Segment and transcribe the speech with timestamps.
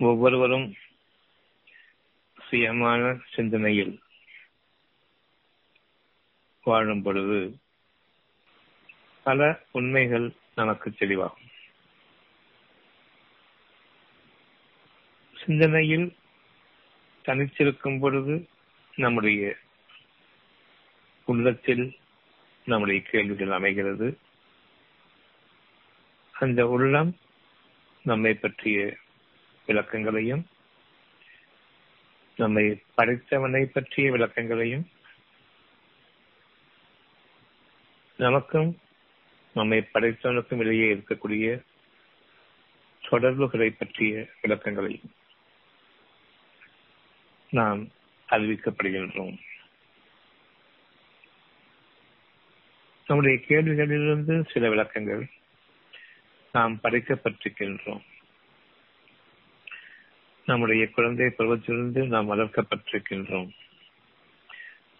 [0.00, 0.74] ஒவ்வொருவரும்
[2.50, 4.00] சுயமான சிந்தனையில்
[6.62, 7.58] வாழும் பொழுது
[9.22, 11.48] பல உண்மைகள் நமக்கு தெளிவாகும்
[15.46, 16.16] சிந்தனையில்
[17.24, 18.48] தனித்திருக்கும் பொழுது
[18.96, 19.56] நம்முடைய
[21.24, 21.96] உள்ளத்தில்
[22.64, 24.18] நம்முடைய கேள்விகள் அமைகிறது.
[26.32, 27.16] அந்த உள்ளம்
[28.02, 28.96] நம்மை பற்றிய
[29.70, 30.44] விளக்கங்களையும்
[32.36, 32.64] நம்மை
[32.96, 34.86] படைத்தவனை பற்றிய விளக்கங்களையும்
[38.16, 38.70] நமக்கும்
[39.54, 41.62] நம்மை படைத்தவனுக்கும் இடையே இருக்கக்கூடிய
[43.10, 45.12] தொடர்புகளை பற்றிய விளக்கங்களையும்
[47.50, 47.88] நாம்
[48.30, 49.38] அறிவிக்கப்படுகின்றோம்.
[53.06, 55.28] நம்முடைய கேள்விகளிலிருந்து சில விளக்கங்கள்
[56.52, 58.04] நாம் படைக்கப்பட்டிருக்கின்றோம்.
[60.50, 63.50] நம்முடைய குழந்தை பருவத்திலிருந்து நாம் வளர்க்கப்பட்டிருக்கின்றோம்.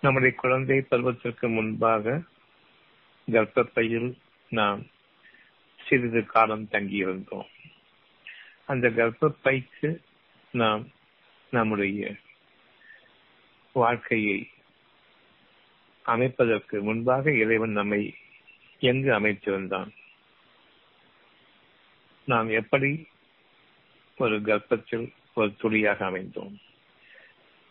[0.00, 2.22] நம்முடைய குழந்தை பருவத்திற்கு முன்பாக
[3.30, 4.14] கர்ப்பப்பையில்
[4.48, 4.86] நாம்
[5.88, 7.46] சிறிது காலம் தங்கியிருந்தோம்.
[8.66, 9.98] அந்த கர்ப்பப்பைக்கு
[10.52, 10.88] நாம்
[11.50, 12.14] நம்முடைய
[13.72, 14.50] வாழ்க்கையை
[16.06, 18.14] அமைப்பதற்கு முன்பாக இறைவன் நம்மை
[18.78, 19.88] எங்கு அமைத்திருந்தான்?
[22.24, 23.06] நாம் எப்படி
[24.16, 26.58] ஒரு கர்ப்பத்தில் ஒரு துளியாக அமைந்தோம்.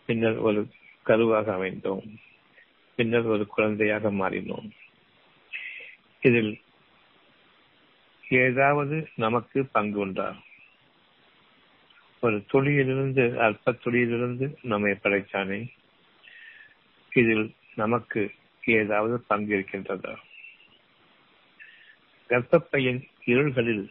[0.06, 0.68] பின்னர் ஒரு
[1.06, 2.18] கருவாக அமைந்தோம்.
[2.96, 4.70] பின்னர் ஒரு குழந்தையாக மாறினோம்.
[6.20, 6.60] இதில்
[8.28, 10.36] ஏதாவது நமக்கு பங்கு உண்டா?
[12.20, 15.68] ஒரு துளியிலிருந்து அற்ப துளியிலிருந்து நம்மை படைத்தானே?
[17.14, 18.30] இதில் நமக்கு
[18.64, 20.16] ஏதாவது பங்கு இருக்கின்றதா?
[22.28, 23.90] கர்ப்பப்பையின் இருள்களில்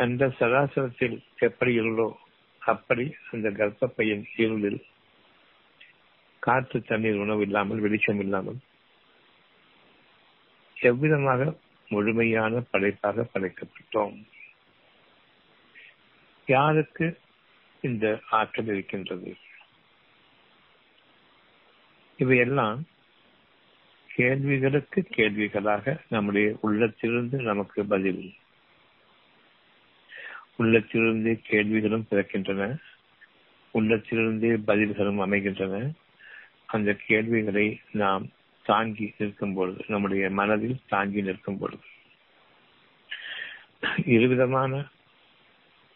[0.00, 2.08] அந்த சராசரத்தில் எப்படி இருளோ
[2.58, 4.80] அப்படி அந்த கர்ப்பப்பையின் இருளில்
[6.38, 8.58] காற்று தண்ணீர் உணவு இல்லாமல் வெளிச்சம் இல்லாமல்
[10.76, 11.48] எவ்விதமாக
[11.88, 14.16] முழுமையான படைப்பாக படைக்கப்பட்டோம்?
[16.46, 17.06] யாருக்கு
[17.80, 19.36] இந்த ஆற்றல் இருக்கின்றது?
[22.16, 22.80] இவையெல்லாம்
[24.16, 28.24] கேள்விகளுக்கு கேள்விகளாக நம்முடைய உள்ளத்திலிருந்து நமக்கு பதில்.
[30.60, 32.76] உள்ளத்திலிருந்தே கேள்விகளும் பிறக்கின்றன.
[33.70, 35.92] உள்ளத்திலிருந்தே பதில்களும் அமைகின்றன.
[36.66, 38.28] அந்த கேள்விகளை நாம்
[38.64, 41.82] தாங்கி நிற்கும் பொழுது நம்முடைய மனதில் தாங்கி நிற்கும் பொழுது
[44.06, 44.88] இருவிதமான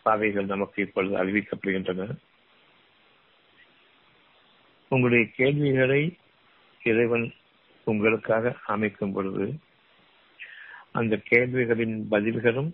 [0.03, 2.17] பாதைகள் நமக்கு இப்பொழுது அறிவிக்கப்படுகின்றன.
[4.89, 6.17] உங்களுடைய கேள்விகளை
[6.83, 7.33] இறைவன்
[7.85, 9.55] உங்களுக்காக அமைக்கும் பொழுது
[10.93, 12.73] அந்த கேள்விகளின் பதில்களும்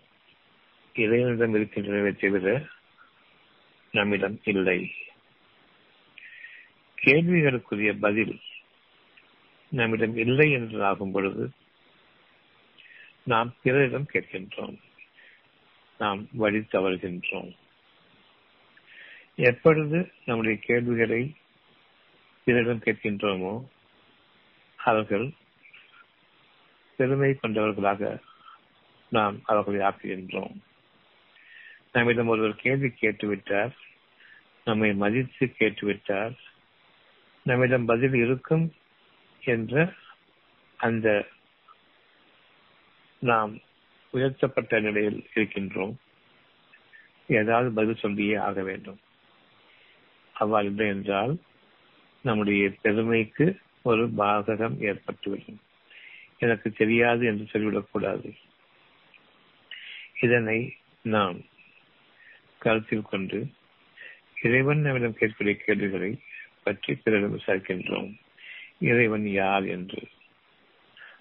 [1.00, 2.66] இறைவனிடம் இருக்கின்றனவே தவிர
[3.92, 4.92] நம்மிடம் இல்லை.
[7.02, 8.40] கேள்விகளுக்குரிய பதில்
[9.70, 11.50] நம்மிடம் இல்லை என்று ஆகும் பொழுது
[13.22, 14.78] நாம் பிறரிடம் கேட்கின்றோம்.
[15.98, 17.56] நாம் வழி தவறுகின்றோம்.
[19.34, 21.36] எப்பொழுது நம்முடைய கேள்விகளை
[22.44, 23.52] பிறரிடம் கேட்கின்றோமோ
[24.76, 25.30] அவர்கள்
[26.96, 28.18] பெருமை கொண்டவர்களாக
[29.10, 30.56] நாம் அவர்களை ஆக்குகின்றோம்.
[31.92, 33.72] நம்மிடம் ஒருவர் கேள்வி கேட்டுவிட்டார்
[34.64, 36.34] நம்மை மதித்து கேட்டுவிட்டார்
[37.42, 38.72] நம்மிடம் பதில் இருக்கும்
[39.42, 39.92] என்ற
[40.76, 41.26] அந்த
[43.18, 43.58] நாம்
[44.10, 45.94] உயர்த்தப்பட்ட நிலையில் இருக்கின்றோம்.
[47.26, 48.98] ஏதாவது பதில் சொல்லியே ஆக வேண்டும்.
[50.34, 51.38] அவ்வாறு இல்லை என்றால்
[52.22, 55.60] நம்முடைய பெருமைக்கு ஒரு பாதகம் ஏற்பட்டுவிடும்.
[56.38, 58.30] எனக்கு தெரியாது என்று சொல்லிவிடக்கூடாது.
[60.20, 61.38] இதனை நாம்
[62.60, 63.38] கருத்தில் கொண்டு
[64.42, 66.10] இறைவன் நம்மிடம் கேட்கக்கூடிய கேள்விகளை
[66.62, 68.10] பற்றி பிறரிடம் விசாரிக்கின்றோம்.
[68.80, 70.00] இறைவன் யார் என்று.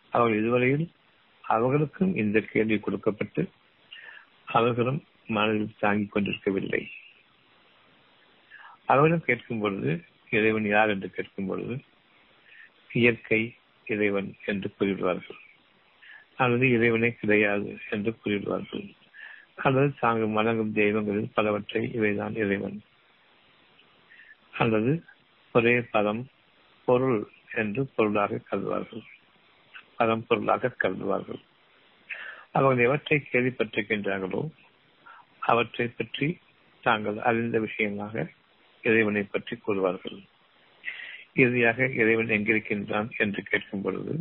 [0.09, 0.85] அவர்கள் இதுவரையில்
[1.41, 3.49] அவர்களுக்கும் இந்த கேள்வி கொடுக்கப்பட்டு
[4.45, 6.83] அவர்களும் மனதில் தாங்கிக் கொண்டிருக்கவில்லை.
[8.85, 9.91] அவர்களும் கேட்கும் பொழுது
[10.29, 11.75] இறைவன் யார் என்று கேட்கும் பொழுது
[12.93, 13.41] இயற்கை
[13.85, 15.39] இறைவன் என்று கூறிவிடுவார்கள்.
[16.35, 18.87] அல்லது இறைவனே கிடையாது என்று கூறிவிடுவார்கள்.
[19.59, 22.77] அல்லது தாங்கள் வணங்கும் தெய்வங்களில் பலவற்றை இவைதான் இறைவன்.
[24.53, 24.91] அல்லது
[25.55, 26.21] ஒரே பதம்
[26.87, 27.19] பொருள்
[27.53, 29.03] என்று பொருளாக கருதுவார்கள்.
[29.97, 31.41] பதம் பொருளாக கருதுவார்கள்.
[32.51, 34.41] அவர்கள் எவற்றை கேள்விப்பட்டிருக்கின்றார்களோ
[35.41, 36.27] அவற்றை பற்றி
[36.83, 38.25] தாங்கள் அறிந்த விஷயமாக
[38.83, 40.17] இறைவனை பற்றி கூறுவார்கள்.
[41.33, 44.13] இறுதியாக இறைவன் எங்கிருக்கின்றான் என்று கேட்கும் பொழுது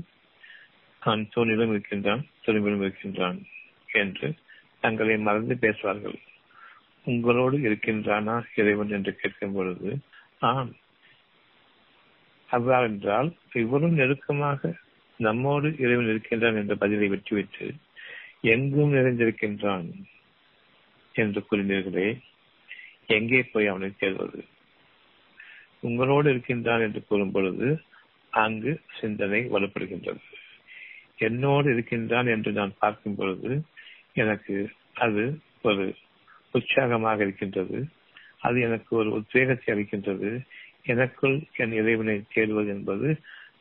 [1.03, 3.39] தான் தூணிலும் இருக்கின்றான் துரும்பிலும் இருக்கின்றான்
[3.95, 4.29] என்று
[4.83, 6.19] தங்களை மறந்து பேசுவார்கள்.
[7.05, 9.91] உங்களோடு இருக்கின்றானா இறைவன் என்று கேட்கும் பொழுது
[10.39, 10.73] ஆம்
[12.49, 14.71] அவ்வாறென்றால் இவரும் நெருக்கமாக
[15.21, 17.67] நம்மோடு இறைவன் இருக்கின்றான் என்ற பதிலை வெற்றிவிட்டு
[18.41, 19.89] எங்கும் நிறைந்திருக்கின்றான்
[21.15, 22.09] என்று கூறினீர்களே
[23.07, 24.41] எங்கே போய் அவனை தேடுவது?
[25.81, 27.69] உங்களோடு இருக்கின்றான் என்று கூறும் பொழுது
[28.33, 30.23] அங்கு சிந்தனை வலுப்படுகின்றது.
[31.17, 33.51] என்னோடு இருக்கின்றான் என்று நான் பார்க்கும் பொழுது
[34.19, 34.55] எனக்கு
[34.95, 35.25] அது
[35.63, 35.85] ஒரு
[36.53, 37.79] உற்சாகமாக இருக்கின்றது.
[38.39, 40.31] அது எனக்கு ஒரு உத்வேகத்தை அளிக்கின்றது.
[40.85, 43.09] எனக்குள் என் இறைவனை தேடுவது என்பது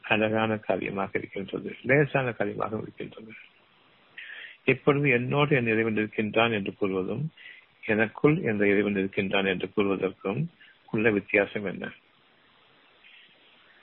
[0.02, 1.70] அழகான காரியமாக இருக்கின்றது.
[1.84, 3.32] லேசான காரியமாக இருக்கின்றது.
[4.64, 7.26] இப்பொழுது என்னோடு என் இறைவன் இருக்கின்றான் என்று கூறுவதும்
[7.86, 10.42] எனக்குள் எந்த இறைவன் இருக்கின்றான் என்று கூறுவதற்கும்
[10.92, 11.86] உள்ள வித்தியாசம் என்ன?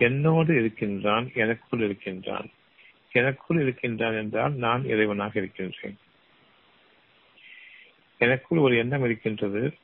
[0.00, 2.48] என்னோடு இருக்கின்றான் எனக்குள் இருக்கின்றான்.
[3.12, 5.98] எனக்குள் இருக்கின்றான் என்றால் நான் இறைவனாக இருக்கின்றேன்.
[8.18, 9.74] எனக்குள் ஒரு எண்ணம் இருக்கின்றது.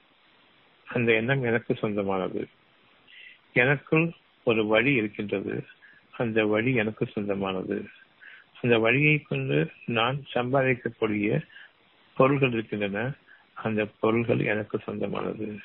[0.84, 2.48] அந்த எண்ணம் எனக்கு சொந்தமானது.
[3.52, 4.12] எனக்குள்
[4.44, 5.64] ஒரு வழி இருக்கின்றது.
[6.10, 7.88] அந்த வழி எனக்கு சொந்தமானது.
[8.60, 11.46] அந்த வழியை கொண்டு நான் சம்பாதிக்கக்கூடிய
[12.16, 13.12] பொருள்கள் இருக்கின்றன.
[13.52, 15.58] அந்த பொருள்கள் எனக்கு சொந்தமானது.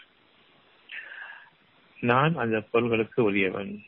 [1.99, 3.83] நான் அந்த பொருள்களுக்கு உரியவன்.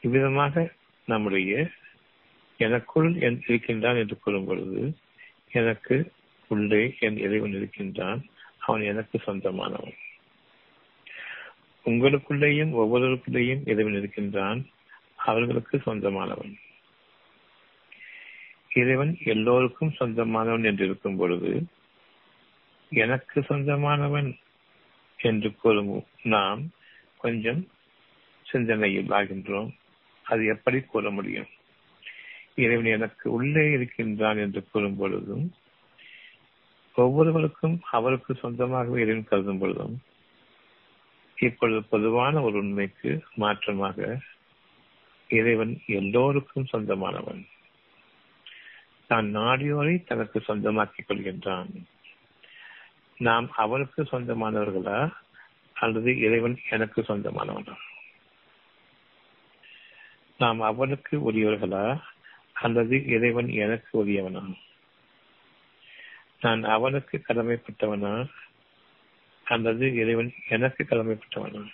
[0.00, 0.72] இவ்விதமாக
[1.06, 1.68] நம்முடைய
[2.56, 4.96] எனக்குள் என் இருக்கின்றான் என்று கூறும் பொழுது
[5.50, 6.12] எனக்கு
[6.48, 8.24] உள்ளே என் இறைவன் இருக்கின்றான்.
[8.58, 9.94] அவன் எனக்கு சொந்தமானவன்.
[11.84, 14.66] உங்களுக்குள்ளேயும் ஒவ்வொருவருக்குள்ளேயும் இறைவன் இருக்கின்றான்.
[15.16, 16.54] அவர்களுக்கு சொந்தமானவன்.
[18.74, 21.64] இறைவன் எல்லோருக்கும் சொந்தமானவன் என்று இருக்கும் பொழுது
[22.90, 24.38] எனக்கு சொந்தமானவன்
[25.16, 26.70] என்று கூறும் நாம்
[27.16, 27.68] கொஞ்சம்
[28.50, 29.74] சிந்தனையில் ஆகின்றோம்.
[30.22, 31.46] அது எப்படி கூற முடியும்?
[32.54, 35.52] இறைவன் எனக்கு உள்ளே இருக்கின்றான் என்று கூறும் பொழுதும்
[36.94, 40.00] ஒவ்வொருவருக்கும் அவருக்கு சொந்தமாக இறைவன் கருதும் பொழுதும்
[41.36, 44.18] இப்பொழுது பொதுவான ஒரு உண்மைக்கு மாற்றமாக
[45.28, 47.46] இறைவன் எல்லோருக்கும் சொந்தமானவன்.
[49.06, 51.82] தான் நாடியோரை தனக்கு சொந்தமாக்கிக் கொள்கின்றான்.
[53.18, 55.10] நாம் அவருக்கு சொந்தமானவர்களா
[55.74, 57.74] அல்லது இறைவன் எனக்கு சொந்தமானவனா?
[60.38, 62.00] நாம் அவனுக்கு உரியவர்களா
[62.52, 64.54] அல்லது இறைவன் எனக்கு உரியவனா?
[66.44, 68.28] நான் அவனுக்கு கடமைப்பட்டவனா?
[69.44, 71.68] அல்லது இறைவன் எனக்கு கடமைப்பட்டவனா?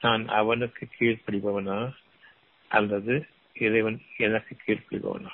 [0.00, 1.94] நான் அவனுக்கு கீழ்ப்படிபவனா?
[2.68, 5.30] அல்லது இறைவன் எனக்கு கீழ்ப்படிபவனா?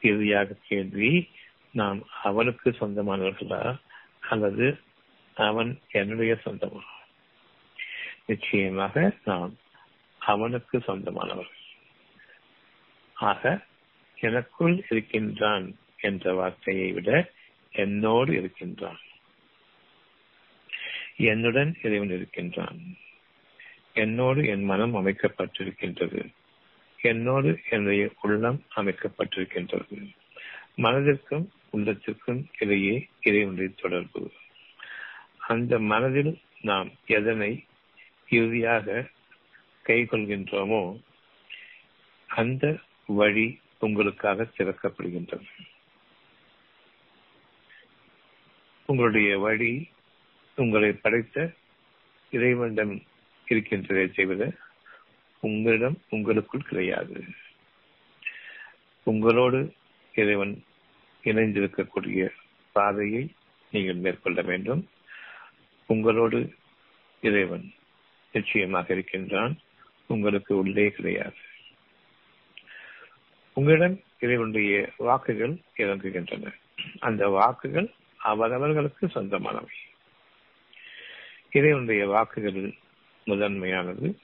[0.00, 1.30] இறுதியாக கேள்வி
[1.70, 3.80] நாம் அவனுக்கு சொந்தமானவர்களா?
[4.20, 4.78] அல்லது
[5.34, 6.80] அவன் என்னுடைய சொந்தமா?
[8.26, 9.56] நிச்சயமாக நாம்
[10.18, 11.62] அவனுக்கு சொந்தமானவர்கள்.
[13.14, 13.64] ஆக
[14.20, 17.32] எனக்குள் இருக்கின்றான் என்ற வார்த்தையை விட
[17.72, 19.00] என்னோடு இருக்கின்றான்.
[21.16, 22.96] என்னுடன் இறைவன் இருக்கின்றான்.
[23.94, 26.28] என்னோடு என் மனம் அமைக்கப்பட்டிருக்கின்றது.
[27.02, 30.14] என்னோடு என்னுடைய உள்ளம் அமைக்கப்பட்டிருக்கின்றது.
[30.76, 34.32] மனதிற்கும் உள்ளத்திற்கும் இடையே இறைவனுடைய தொடர்பு.
[35.48, 37.64] அந்த மனதில் நாம் எதனை
[38.28, 39.08] இறுதியாக
[39.82, 41.00] கை கொள்கின்றோமோ
[42.26, 45.48] அந்த வழி உங்களுக்காக திறக்கப்படுகின்றது.
[48.86, 49.90] உங்களுடைய வழி
[50.56, 51.52] உங்களை படைத்த
[52.30, 53.02] இறைவனிடம்
[53.50, 54.52] இருக்கின்றதை தவிர
[55.40, 57.24] உங்களிடம் உங்களுக்குள் கிடையாது.
[59.02, 59.72] உங்களோடு
[60.14, 60.62] இறைவன்
[61.24, 62.28] இணைந்திருக்கக்கூடிய
[62.72, 63.32] பாதையை
[63.70, 64.88] நீங்கள் மேற்கொள்ள வேண்டும்.
[65.86, 66.54] உங்களோடு
[67.20, 67.72] இறைவன்
[68.32, 69.58] நிச்சயமாக இருக்கின்றான்.
[70.06, 71.36] உங்களுக்கு உள்ளே கிடையாது.
[73.52, 76.52] உங்களிடம் இறைவனுடைய வாக்குகள் இறங்குகின்றன.
[76.98, 77.90] அந்த வாக்குகள்
[78.24, 79.74] அவரவர்களுக்கு சொந்தமானவை.
[81.50, 82.74] இறைவனுடைய வாக்குகளில்
[83.24, 84.18] முதன்மையானது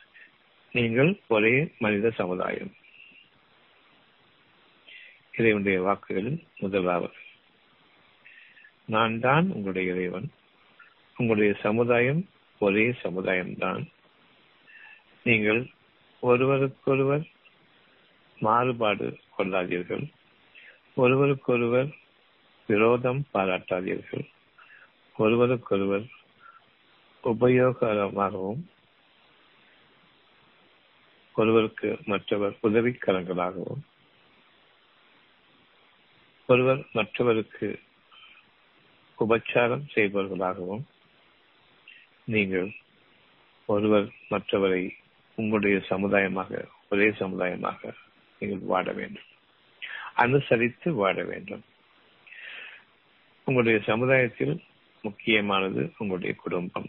[0.73, 2.75] நீங்கள் ஒரே மனித சமுதாயம்.
[5.39, 7.13] இறைவனுடைய வாக்குகளில் முதலாவது.
[8.85, 10.31] நான் தான் உங்களுடைய இறைவன்.
[11.17, 12.29] உங்களுடைய சமுதாயம்
[12.59, 13.87] ஒரே சமுதாயம்தான்.
[15.25, 15.67] நீங்கள்
[16.21, 17.27] ஒருவருக்கொருவர்
[18.39, 20.13] மாறுபாடு கொள்ளாதீர்கள்.
[20.95, 21.99] ஒருவருக்கொருவர்
[22.71, 24.25] விரோதம் பாராட்டாதீர்கள்.
[25.17, 26.05] ஒருவருக்கொருவர்
[27.25, 28.61] உபயோகரமாகவும்
[31.35, 33.81] ஒருவருக்கு மற்றவர் உதவிக்கரங்களாகவும்
[36.47, 37.69] ஒருவர் மற்றவருக்கு
[39.19, 40.85] உபச்சாரம் செய்பவர்களாகவும்
[42.25, 42.71] நீங்கள்
[43.67, 44.91] ஒருவர் மற்றவரை
[45.35, 47.93] உங்களுடைய சமுதாயமாக ஒரே சமுதாயமாக
[48.39, 49.29] நீங்கள் வாட வேண்டும்.
[50.15, 51.65] அனுசரித்து வாழ வேண்டும்.
[53.51, 54.63] உங்களுடைய சமுதாயத்தில்
[55.03, 56.89] முக்கியமானது உங்களுடைய குடும்பம்.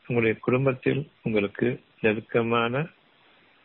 [0.00, 2.86] உங்களுடைய குடும்பத்தில் உங்களுக்கு நெருக்கமான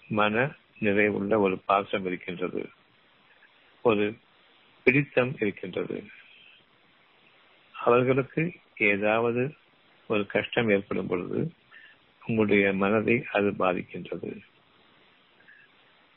[0.08, 2.70] மன நிறைவுள்ள ஒரு பாசம் இருக்கின்றது.
[3.82, 4.18] ஒரு
[4.84, 6.04] பிடித்தம் இருக்கின்றது.
[7.72, 9.54] அவர்களுக்கு ஏதாவது
[10.08, 11.52] ஒரு கஷ்டம் ஏற்படும் பொழுது
[12.28, 14.40] உங்களுடைய மனதை அது பாதிக்கின்றது.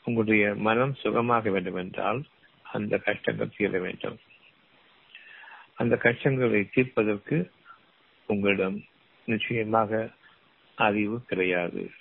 [0.03, 2.23] உங்களுடைய மனம் சுகமாக வேண்டும் என்றால்
[2.63, 4.19] அந்த கஷ்டங்கள் தீர வேண்டும்.
[5.75, 7.51] அந்த கஷ்டங்களை தீர்ப்பதற்கு
[8.27, 8.77] உங்களிடம்
[9.25, 10.09] நிச்சயமாக
[10.75, 11.91] அறிவு கிடையாது.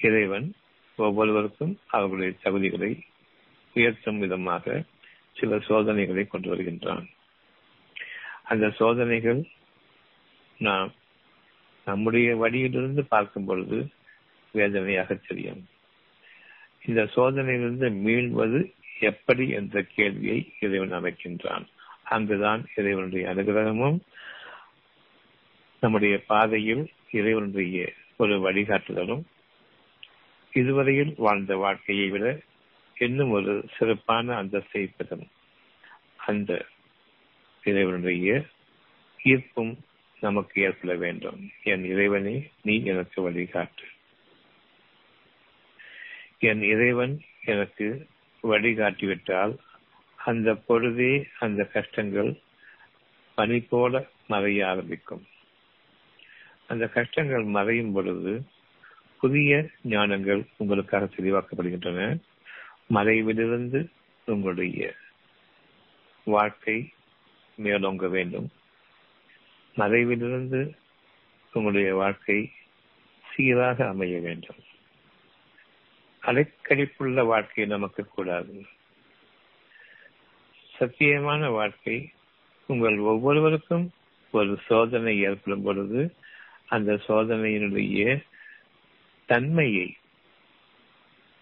[0.00, 0.52] இறைவன்
[0.96, 2.90] ஒவ்வொருவருக்கும் அவர்களுடைய தகுதிகளை
[3.74, 4.84] உயர்த்தும் விதமாக
[5.32, 7.06] சில சோதனைகளை கொண்டு வருகின்றான்.
[8.42, 9.48] அந்த சோதனைகள்
[10.58, 10.92] நாம்
[11.84, 13.78] நம்முடைய வழியிலிருந்து பார்க்கும் பொழுது
[14.52, 15.66] வேதனையாக தெரியும்.
[16.86, 21.66] இந்த சோதனையிலிருந்து மீள்வது எப்படி என்ற கேள்வியை இறைவன் அமைக்கின்றான்.
[22.10, 23.98] அங்குதான் இறைவனுடைய அனுகிரகமும்
[25.80, 29.22] நம்முடைய பாதையில் இறைவனுடைய ஒரு வழிகாட்டுதலும்.
[30.52, 32.40] இதுவரையில் வாழ்ந்த வாழ்க்கையை விட
[32.98, 35.26] இன்னும் ஒரு சிறப்பான அந்தஸ்தை பெறும்
[36.26, 36.66] அந்த
[37.64, 38.44] இறைவனுடைய
[39.24, 39.72] ஈர்ப்பும்
[40.20, 41.40] நமக்கு ஏற்பட வேண்டும்.
[41.62, 43.86] என் இறைவனே நீ எனக்கு வழிகாட்டு.
[46.38, 48.06] என் இறைவன் எனக்கு
[48.42, 49.54] வழிகாட்டிவிட்டால்
[50.24, 52.40] அந்த பொழுதே அந்த கஷ்டங்கள்
[53.34, 55.26] பனி போல மறைய ஆரம்பிக்கும்.
[56.66, 58.46] அந்த கஷ்டங்கள் மறையும் பொழுது
[59.18, 62.20] புதிய ஞானங்கள் உங்களுக்காக தெளிவாக்கப்படுகின்றன
[62.90, 63.88] மறைவிலிருந்து
[64.26, 64.94] உங்களுடைய
[66.24, 66.92] வாழ்க்கை
[67.62, 68.48] மேலோங்க வேண்டும்.
[69.76, 70.76] மறைவிலிருந்து
[71.52, 72.52] உங்களுடைய வாழ்க்கை
[73.34, 74.56] சீராக அமைய வேண்டும்.
[76.22, 78.64] அலைக்கழிப்புள்ள வாழ்க்கை நமக்கு கூடாது.
[80.80, 82.12] சத்தியமான வாழ்க்கை
[82.66, 83.90] உங்கள் ஒவ்வொருவருக்கும்
[84.30, 86.16] ஒரு சோதனை ஏற்படும் பொழுது
[86.66, 88.22] அந்த சோதனையினுடைய
[89.26, 89.96] தன்மையை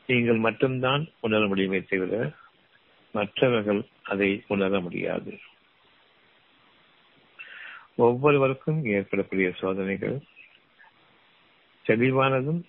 [0.07, 2.33] நீங்கள் மட்டும்தான் உணர முடியுமே தவிர
[3.13, 5.41] மற்றவர்கள் அதை உணர முடியாது.
[7.97, 10.19] ஒவ்வொருவருக்கும் ஏற்படக்கூடிய சோதனைகள்
[11.87, 12.63] தெளிவானதும்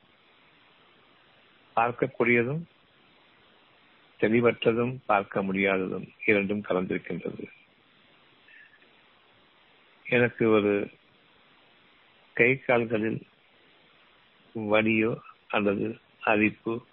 [1.76, 2.62] பார்க்கக்கூடியதும்
[4.20, 7.46] தெளிவற்றதும் பார்க்க முடியாததும் இரண்டும் கலந்திருக்கின்றது.
[10.06, 10.90] எனக்கு ஒரு
[12.34, 13.22] கை கால்களில்
[14.56, 15.16] வலியோ
[15.48, 16.86] அல்லது அரிப்பு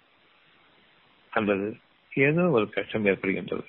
[1.29, 1.77] அல்லது
[2.13, 3.65] ஏதோ ஒரு கஷ்டம் ஏற்படுகின்றது.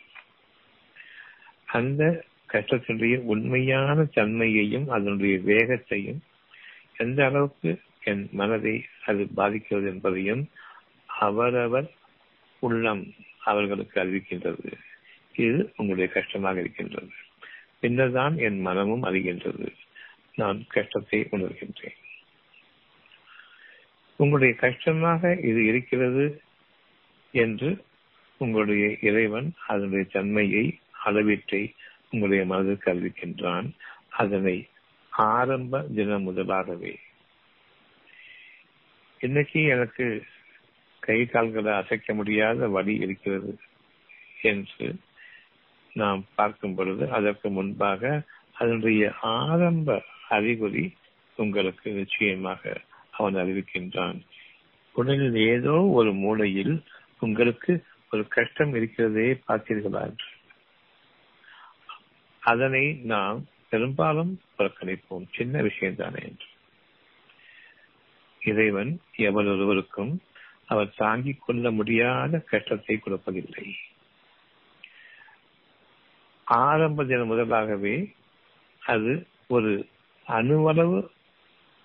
[1.65, 6.21] அந்த கஷ்டத்தினுடைய உண்மையான தன்மையையும் அதனுடைய வேகத்தையும்
[6.97, 10.49] எந்த அளவுக்கு என் மனதை அது பாதிக்கிறது என்பதையும்
[11.07, 11.91] அவரவர்
[12.59, 14.73] உள்ளம் அவர்களுக்கு அறிவிக்கின்றது.
[15.35, 17.11] இது உங்களுடைய கஷ்டமாக இருக்கின்றது.
[17.81, 19.75] பின்னர்தான் என் மனமும் அறிகின்றது
[20.35, 21.97] நான் கஷ்டத்தை உணர்கின்றேன்.
[24.17, 26.43] உங்களுடைய கஷ்டமாக இது இருக்கிறது
[27.31, 27.85] என்று
[28.37, 31.75] உங்களுடைய இறைவன் அதனுடைய தன்மையை அளவீட்டை
[32.11, 33.71] உங்களுடைய மனதிற்கு அறிவிக்கின்றான்.
[34.09, 34.69] அதனை
[35.11, 36.97] ஆரம்ப தினம் முதலாகவே.
[39.19, 40.25] இன்னைக்கு எனக்கு
[41.09, 43.53] கை கால்களை அசைக்க முடியாத வழி இருக்கிறது
[44.43, 44.89] என்று
[45.95, 48.23] நாம் பார்க்கும் பொழுது அதற்கு முன்பாக
[48.53, 50.85] அதனுடைய ஆரம்ப அறிகுறி
[51.37, 52.63] உங்களுக்கு நிச்சயமாக
[53.11, 54.19] அவன் அறிவிக்கின்றான்.
[54.93, 56.75] உடலில் ஏதோ ஒரு மூலையில்
[57.21, 57.73] உங்களுக்கு
[58.11, 60.29] ஒரு கஷ்டம் இருக்கிறதே பார்த்தீர்களா என்று.
[62.43, 65.27] அதனை நாம் பெரும்பாலும் புறக்கணிப்போம்.
[65.33, 66.49] சின்ன விஷயம்தானே என்று.
[68.43, 70.13] இறைவன் எவரொருவருக்கும்
[70.69, 73.67] அவர் தாங்கிக் கொள்ள முடியாத கஷ்டத்தை கொடுப்பதில்லை.
[76.47, 77.95] ஆரம்ப தினம் முதலாகவே
[78.83, 79.13] அது
[79.49, 79.73] ஒரு
[80.27, 80.99] அணுவளவு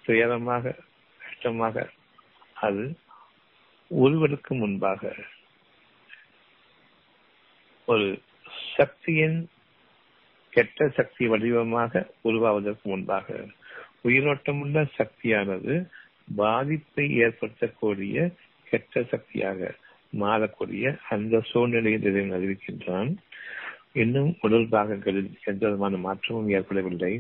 [0.06, 0.74] துயரமாக
[1.20, 1.86] கஷ்டமாக
[2.56, 2.84] அது
[3.92, 5.02] உருவெடுக்கும் முன்பாக
[7.88, 8.08] ஒரு
[8.78, 9.40] சக்தியின்
[10.54, 13.28] கெட்ட சக்தி வடிவமாக உருவாவதற்கு முன்பாக
[14.04, 15.74] உயிரோட்டமுள்ள சக்தியானது
[16.36, 18.16] பாதிப்பை ஏற்படுத்தக்கூடிய
[18.74, 19.60] கெட்ட சக்தியாக
[20.20, 23.12] மாறக்கூடிய அந்த சூழ்நிலையில் இதை அறிவிக்கின்றான்
[24.02, 27.14] இன்னும் உடல் பாகங்களில் எந்த விதமான மாற்றமும் ஏற்படவில்லை.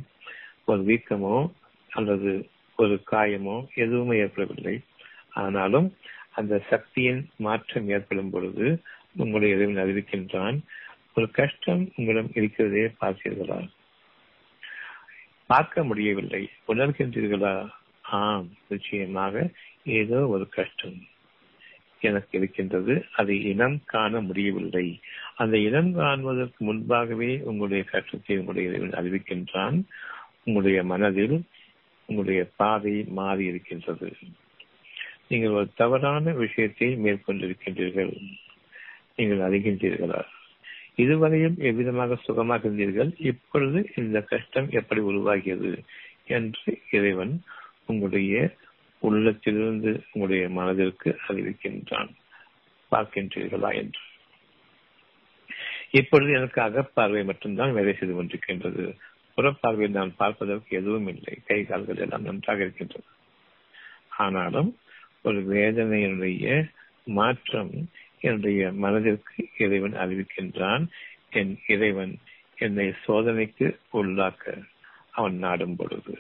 [0.65, 1.35] ஒரு வீக்கமோ
[1.89, 2.31] அல்லது
[2.77, 4.75] ஒரு காயமோ எதுவுமே ஏற்படவில்லை.
[5.43, 5.87] ஆனாலும்
[6.39, 8.67] அந்த சக்தியின் மாற்றம் ஏற்படும் பொழுது
[9.15, 10.57] உங்களுடைய இறைவன் அறிவிக்கின்றான்
[11.15, 13.59] ஒரு கஷ்டம் உங்களிடம் இருக்கிறதே பார்த்தீர்களா
[15.51, 16.43] பார்க்க முடியவில்லை.
[16.67, 17.55] உணர்கின்றீர்களா?
[18.17, 19.43] ஆம் நிச்சயமாக
[19.99, 20.99] ஏதோ ஒரு கஷ்டம்.
[22.03, 23.05] எனக்கு இருக்கின்றது.
[23.15, 24.99] அதை இனம் காண முடியவில்லை.
[25.35, 29.83] அந்த இனம் காண்பதற்கு முன்பாகவே உங்களுடைய கஷ்டத்தை உங்களுடைய இறைவன் அறிவிக்கின்றான்.
[30.43, 31.43] உங்களுடைய மனதில்
[32.05, 34.13] உங்களுடைய பாதை மாறி இருக்கின்றது.
[35.27, 38.13] நீங்கள் ஒரு தவறான விஷயத்தை மேற்கொண்டிருக்கின்றீர்கள்.
[39.15, 40.21] நீங்கள் அறிகின்றீர்களா?
[40.97, 43.11] இதுவரையும் எவ்விதமாக சுகமாக இருந்தீர்கள்?
[43.17, 45.77] இப்பொழுது இந்த கஷ்டம் எப்படி உருவாகியது?
[46.25, 47.41] என்று இறைவன்
[47.85, 48.55] உங்களுடைய
[49.03, 52.11] உள்ளத்திலிருந்து உங்களுடைய மனதிற்கு அறிவிக்கின்றான்.
[52.91, 54.03] பார்க்கின்றீர்களா என்று.
[55.91, 58.85] இப்பொழுது எனக்கு அகப்பார்வை மட்டும்தான் வேலை செய்து கொண்டிருக்கின்றது.
[59.37, 61.33] புறப்பார்வை நான் பார்ப்பதற்கு எதுவும் இல்லை.
[61.45, 63.03] கை கால்கள் எல்லாம் நன்றாக இருக்கின்றது
[64.17, 64.77] ஆனாலும்
[65.23, 66.69] ஒரு வேதனையினுடைய
[67.03, 67.71] மாற்றம்
[68.19, 70.85] என்னுடைய மனதிற்கு இறைவன் அறிவிக்கின்றான்.
[71.29, 72.13] என் இறைவன்
[72.55, 74.43] என்னை சோதனைக்கு உள்ளாக்க
[75.11, 76.13] அவன் நாடும் பொழுது.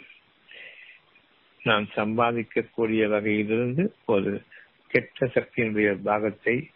[1.63, 4.41] நாம் சம்பாதிக்கக்கூடிய வகையிலிருந்து ஒரு
[4.87, 6.69] கெட்ட சக்தியினுடைய பாகத்தை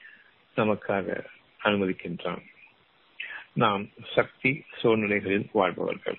[0.55, 1.25] நமக்காக
[1.63, 2.41] அனுமதிக்கின்றான்.
[3.53, 6.17] நாம் சக்தி சூழ்நிலைகளில் வாழ்பவர்கள்.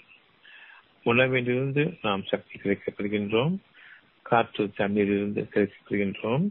[1.04, 3.58] உணவிலிருந்து நாம் சக்தி கிடைக்கப்படுகின்றோம்.
[4.22, 6.50] காற்று தண்ணீரிலிருந்து கிடைக்கப்படுகின்றோம்.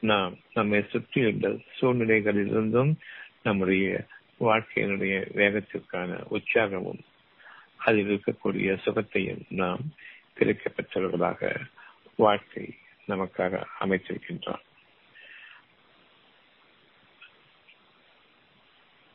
[0.00, 1.48] நாம் நம்மை சுற்றியுள்ள
[1.80, 2.94] சூழ்நிலைகளிலிருந்தும்
[3.42, 4.06] நம்முடைய
[4.40, 6.98] வாழ்க்கையினுடைய வேகத்திற்கான உற்சாகமும்
[7.76, 9.80] அதில் இருக்கக்கூடிய சுகத்தையும் நாம்
[10.38, 11.60] கிடைக்கப்பெற்றவர்களாக
[12.16, 12.74] வாழ்க்கை
[13.08, 14.60] நமக்காக அமைத்திருக்கின்றான்.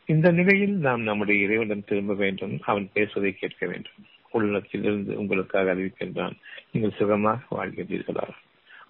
[0.05, 2.59] இந்த நிலையில் நாம் நம்முடைய இறைவனிடம் திரும்ப வேண்டும்.
[2.61, 4.05] அவன் பேசுவதை கேட்க வேண்டும்.
[4.31, 6.33] உள்ளத்திலிருந்து உங்களுக்காக அறிவிக்கின்றான்.
[6.71, 8.29] நீங்கள் சுகமாக வாழ்கின்றீர்களா?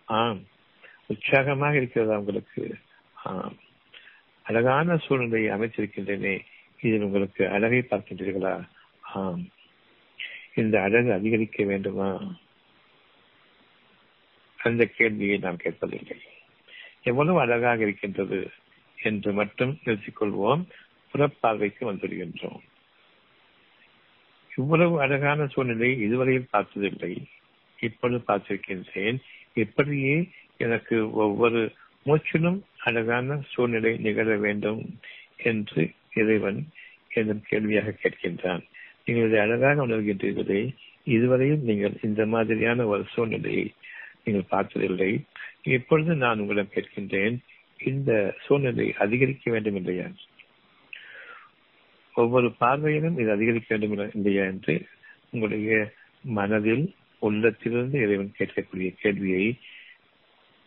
[0.05, 0.41] ஆம்.
[1.07, 2.75] உற்சாகமாக இருக்கிறதா உங்களுக்கு?
[3.13, 3.55] ஆம்.
[4.43, 6.39] அழகான சூழ்நிலையை அமைச்சிருக்கின்றனே
[6.81, 8.67] இதில் உங்களுக்கு அழகை பார்க்கின்றீர்களா?
[9.01, 9.47] ஆம்.
[10.55, 12.35] இந்த அழகு அதிகரிக்க வேண்டுமா?
[14.57, 16.15] அந்த கேள்வியை நாம் கேட்பதில்லை.
[17.03, 18.51] எவ்வளவு அழகாக இருக்கின்றது
[19.03, 20.65] என்று மட்டும் நிறுத்திக்கொள்வோம்
[21.13, 22.59] புறப்பார்வைக்கு வந்துவிடுகின்றோம்.
[24.55, 27.27] இவ்வளவு அழகான சூழ்நிலை இதுவரையில் பார்த்ததில்லை.
[27.79, 29.19] இப்பொழுது பார்த்திருக்கின்றேன்.
[29.55, 31.71] எப்படியே எனக்கு ஒவ்வொரு
[32.05, 34.99] மூச்சிலும் அழகான சூழ்நிலை நிகழ வேண்டும்
[35.37, 36.69] என்று இறைவன்
[37.09, 38.63] என்னும் கேள்வியாக கேட்கின்றான்.
[39.05, 43.73] நீங்கள் அழகாக உணர்கின்றீர்களே இதுவரையும் நீங்கள் இந்த மாதிரியான ஒரு சூழ்நிலையை
[44.23, 45.23] நீங்கள் பார்த்ததில்லை.
[45.61, 47.37] இப்பொழுது நான் உங்களிடம் கேட்கின்றேன்
[47.83, 50.05] இந்த சூழ்நிலை அதிகரிக்க வேண்டும் இல்லையா
[52.13, 54.85] ஒவ்வொரு பார்வையிலும் இது அதிகரிக்க வேண்டும் இல்லையா என்று
[55.31, 59.59] உங்களுடைய மனதில் உள்ளத்திலிருந்து இறைவன் கேட்கக்கூடிய கேள்வியை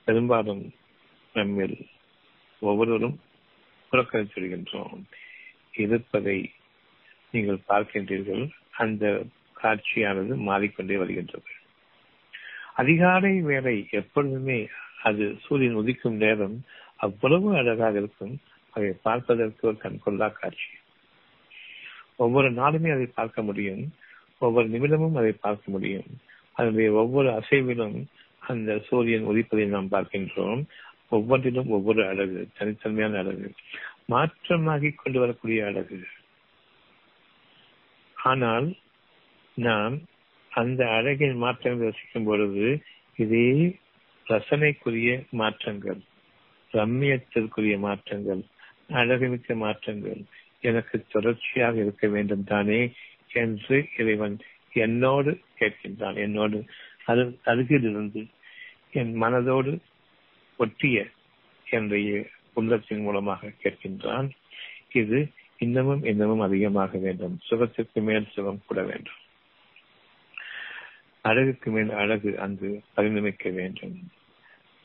[0.04, 0.72] பெரும்பாலும்
[1.32, 1.76] நம்மில்
[2.60, 3.20] ஒவ்வொருவரும்
[3.90, 5.02] புறக்கணித்து விடுகின்றோம்.
[5.72, 6.50] இருப்பதை
[7.34, 8.44] நீங்கள் பார்க்கின்றீர்கள்
[8.82, 9.04] அந்த
[9.62, 11.50] காட்சியானது மாறிக்கொண்டே வருகின்றது.
[12.74, 14.58] அதிகாலை வேலை எப்பொழுதுமே
[15.02, 16.56] அது சூரியன் உதிக்கும் நேரம்
[16.96, 18.34] அவ்வளவு அழகாக இருக்கும்.
[18.70, 20.72] அதை பார்ப்பதற்கு ஒரு கண்கொள்ளா காட்சி.
[22.16, 23.84] ஒவ்வொரு நாளுமே அதை பார்க்க முடியும்.
[24.38, 26.10] ஒவ்வொரு நிமிடமும் அதை பார்க்க முடியும்.
[26.52, 27.96] அதனுடைய ஒவ்வொரு அசைவிலும்
[28.48, 30.62] அந்த சூரியன் உதிப்பதை நாம் பார்க்கின்றோம்.
[31.10, 33.48] ஒவ்வொன்றிலும் ஒவ்வொரு அழகு தனித்தன்மையான அழகு
[34.06, 35.98] மாற்றமாகி கொண்டு வரக்கூடிய அழகு.
[38.24, 38.66] ஆனால்
[39.56, 39.96] நாம்
[40.52, 42.66] அந்த அழகின் மாற்றங்கள் ரசிக்கும் பொழுது
[43.16, 43.46] இதே
[44.26, 45.10] ரசனைக்குரிய
[45.40, 46.00] மாற்றங்கள்
[46.72, 48.42] ரம்மியத்திற்குரிய மாற்றங்கள்
[49.00, 50.22] அழகுமிக்க மாற்றங்கள்
[50.60, 52.80] எனக்கு தொடர்ச்சியாக இருக்க வேண்டும் தானே
[53.42, 54.37] என்று இறைவன்
[54.84, 56.16] என்னோடு கேட்கின்றான்.
[56.26, 56.58] என்னோடு
[57.04, 58.22] அது அருகில் இருந்து
[59.00, 59.72] என் மனதோடு
[60.58, 60.96] ஒட்டிய
[61.66, 62.10] என்னுடைய
[62.54, 64.28] உள்ளத்தின் மூலமாக கேட்கின்றான்.
[64.92, 65.18] இது
[65.64, 67.38] இன்னமும் இன்னமும் அதிகமாக வேண்டும்.
[67.50, 69.20] சுகத்திற்கு மேல் சுகம் கூட வேண்டும்.
[71.20, 73.96] அழகுக்கு மேல் அழகு அங்கு பரிணமிக்க வேண்டும்.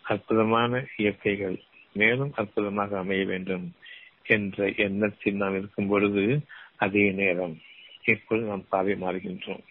[0.01, 1.57] அற்புதமான இயற்கைகள்
[1.93, 3.73] மேலும் அற்புதமாக அமைய வேண்டும்
[4.23, 6.41] என்ற எண்ணத்தில் நாம் இருக்கும் பொழுது
[6.75, 7.57] அதே நேரம்
[8.05, 9.63] இப்பொழுது நாம் பார்வை மாறுகின்றோம்.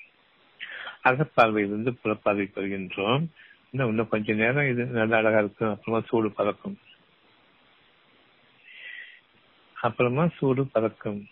[1.04, 3.24] அகப்பார்வையிலிருந்து புறப்பார்வை பெறுகின்றோம்.
[3.70, 5.70] இன்னும் இன்னும் கொஞ்ச நேரம் இது நல்ல அழகா இருக்கும்.
[5.70, 6.78] அப்புறமா சூடு பறக்கும்.
[9.80, 11.28] அப்புறமா சூடு பறக்கும்.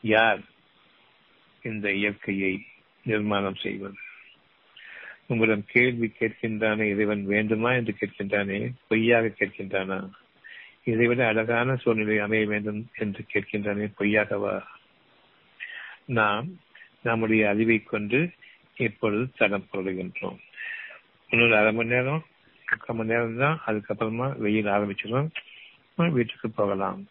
[0.00, 0.40] யார்
[1.62, 2.64] இந்த இயற்கையை
[3.04, 3.94] நிர்மாணம் செய்வது?
[5.26, 10.10] உங்களிடம் கேள்வி கேட்கின்றானே இறைவன் வேண்டுமா என்று கேட்கின்றானே பொய்யாக கேட்கின்றானா?
[10.84, 14.62] இதைவிட அழகான சூழ்நிலை அமைய வேண்டும் என்று கேட்கின்றானே பொய்யாகவா?
[16.04, 16.48] நாம்
[17.02, 18.30] நம்முடைய அறிவை கொண்டு
[18.76, 20.38] இப்பொழுது தடம் பொருளுகின்றோம்
[21.28, 22.24] இன்னொரு அரை மணி நேரம்
[22.68, 25.28] முக்கால் மணி நேரம் தான் அதுக்கப்புறமா வெயில் ஆரம்பிச்சிடும்.
[25.96, 27.06] வீட்டுக்கு போகலாம்.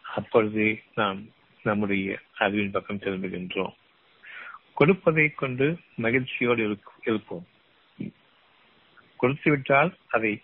[0.00, 1.26] அப்பொழுது நாம்
[1.62, 3.74] நம்முடைய அறிவின் பக்கம் திரும்புகின்றோம்.
[4.74, 7.46] கொடுப்பதை கொண்டு மகிழ்ச்சியோடு இருப்போம்
[9.16, 10.42] கொடுத்துவிட்டால் அதை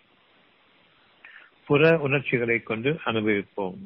[1.65, 3.77] புற உணர்ச்சிகளை கொண்டு அனுபவிப்போம்.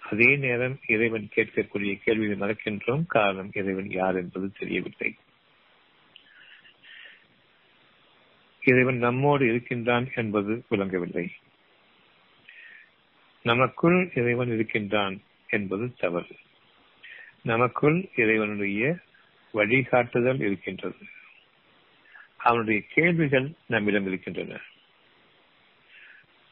[0.00, 5.16] அதே நேரம் இறைவன் கேட்கக்கூடிய கேள்வியை நடக்கின்றோம் காரணம் இறைவன் யார் என்பது தெரியவில்லை.
[8.64, 11.32] இறைவன் நம்மோடு இருக்கின்றான் என்பது விளங்கவில்லை.
[13.42, 16.36] நமக்குள் இறைவன் இருக்கின்றான் என்பது தவறு.
[17.42, 18.96] நமக்குள் இறைவனுடைய
[19.52, 20.96] வழிகாட்டுதல் இருக்கின்றது.
[22.36, 24.60] அவனுடைய கேள்விகள் நம்மிடம் இருக்கின்றன.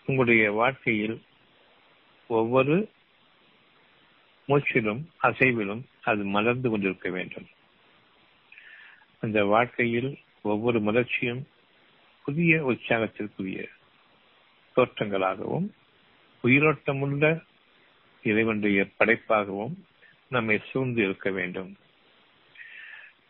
[0.07, 1.23] உங்களுடைய வாழ்க்கையில்
[2.27, 2.89] ஒவ்வொரு
[4.49, 7.47] மூச்சிலும் அசைவிலும் அது மலர்ந்து கொண்டிருக்க வேண்டும்.
[9.21, 11.47] அந்த வாழ்க்கையில் ஒவ்வொரு மலர்ச்சியும்
[12.25, 13.67] புதிய உற்சாகத்திற்குரிய
[14.77, 15.69] தோற்றங்களாகவும்
[16.45, 17.43] உயிரோட்டமுள்ள
[18.23, 19.75] இறைவனுடைய படைப்பாகவும்
[20.29, 21.77] நம்மை சூழ்ந்து இருக்க வேண்டும்.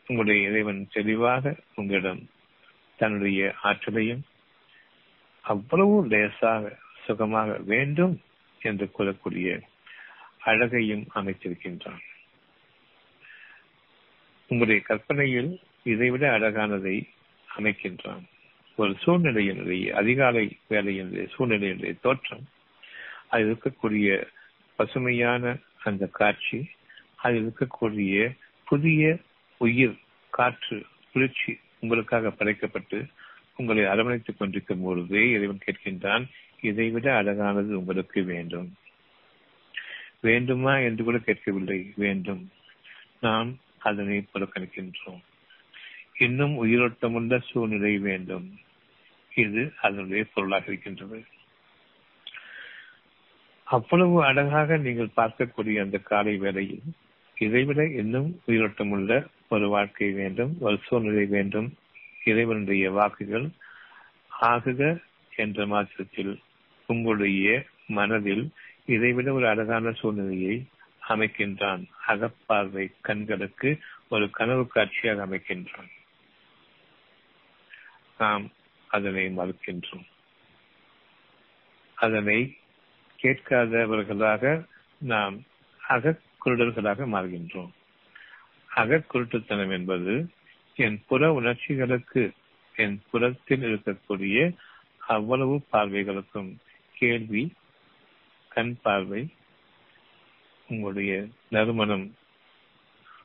[0.06, 2.28] உங்களுடைய இறைவன் தெளிவாக உங்களிடம்
[2.96, 4.22] தன்னுடைய ஆற்றலையும்
[5.40, 8.20] அவ்வளவு லேசாக சுகமாக வேண்டும்
[8.62, 9.60] என்று கூறக்கூடிய
[10.38, 12.00] அழகையும் அமைத்திருக்கின்றான்.
[14.48, 17.08] உங்களுடைய கற்பனையில் இதைவிட அழகானதை
[17.58, 18.22] அமைக்கின்றான்.
[18.76, 22.48] ஒரு சூழ்நிலையினுடைய அதிகாலை வேலையினுடைய சூழ்நிலையினுடைய தோற்றம்
[23.28, 24.26] அது இருக்கக்கூடிய
[24.76, 26.68] பசுமையான அந்த காட்சி
[27.14, 29.18] அதில் இருக்கக்கூடிய புதிய
[29.58, 29.98] உயிர்
[30.30, 33.06] காற்று குளிர்ச்சி உங்களுக்காக படைக்கப்பட்டு
[33.56, 36.24] உங்களை அரவணைத்துக் கொண்டிருக்கும் பொழுதே இறைவன் கேட்கின்றான்
[36.60, 38.74] இதைவிட அழகானது உங்களுக்கு வேண்டும்.
[40.20, 40.78] வேண்டுமா?
[40.78, 41.92] என்று கூட கேட்கவில்லை.
[41.96, 42.50] வேண்டும்.
[43.20, 45.20] நாம் அதனை புறக்கணிக்கின்றோம்.
[46.18, 48.58] இன்னும் உயிரோட்டமுள்ள சூழ்நிலை வேண்டும்.
[49.34, 51.24] இது அதனுடைய பொருளாக இருக்கின்றது.
[53.70, 56.82] அவ்வளவு அழகாக நீங்கள் பார்க்கக்கூடிய அந்த காலை வேளையில்
[57.38, 61.74] இதைவிட இன்னும் உயிரோட்டமுள்ள ஒரு வாழ்க்கை வேண்டும் ஒரு சூழ்நிலை வேண்டும்.
[62.24, 63.48] இறைவனுடைய வாக்குகள்
[64.42, 65.02] ஆகுக
[65.36, 66.40] என்ற மாற்றத்தில்
[66.86, 68.50] உங்களுடைய மனதில்
[68.86, 70.64] இதைவிட ஒரு அழகான சூழ்நிலையை
[71.08, 71.84] அமைக்கின்றான்.
[72.08, 73.78] அகப்பார்வை கண்களுக்கு
[74.08, 75.90] ஒரு கனவு காட்சியாக அமைக்கின்றான்.
[78.18, 78.50] நாம்
[78.86, 80.06] அதனை மறுக்கின்றோம்.
[81.94, 82.56] அதனை
[83.22, 84.42] கேட்காதவர்களாக
[84.98, 85.36] நாம்
[85.88, 87.72] அகக்குருடர்களாக மாறுகின்றோம்.
[88.76, 90.28] அகக்குருட்டுத்தனம் என்பது
[90.74, 92.30] என் புற உணர்ச்சிகளுக்கு
[92.74, 94.56] என் புறத்தில் இருக்கக்கூடிய
[94.98, 96.50] அவ்வளவு பார்வைகளுக்கும்
[96.94, 97.54] கேள்வி
[98.48, 99.28] கண் பார்வை
[100.68, 101.12] உங்களுடைய
[101.50, 102.14] நறுமணம்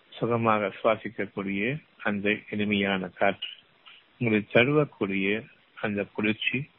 [0.10, 3.50] சுகமாக சுவாசிக்கக்கூடிய அந்த இனிமையான காற்று
[4.18, 5.44] உங்களை தழுவக்கூடிய
[5.76, 6.70] அந்த குளிர்ச்சி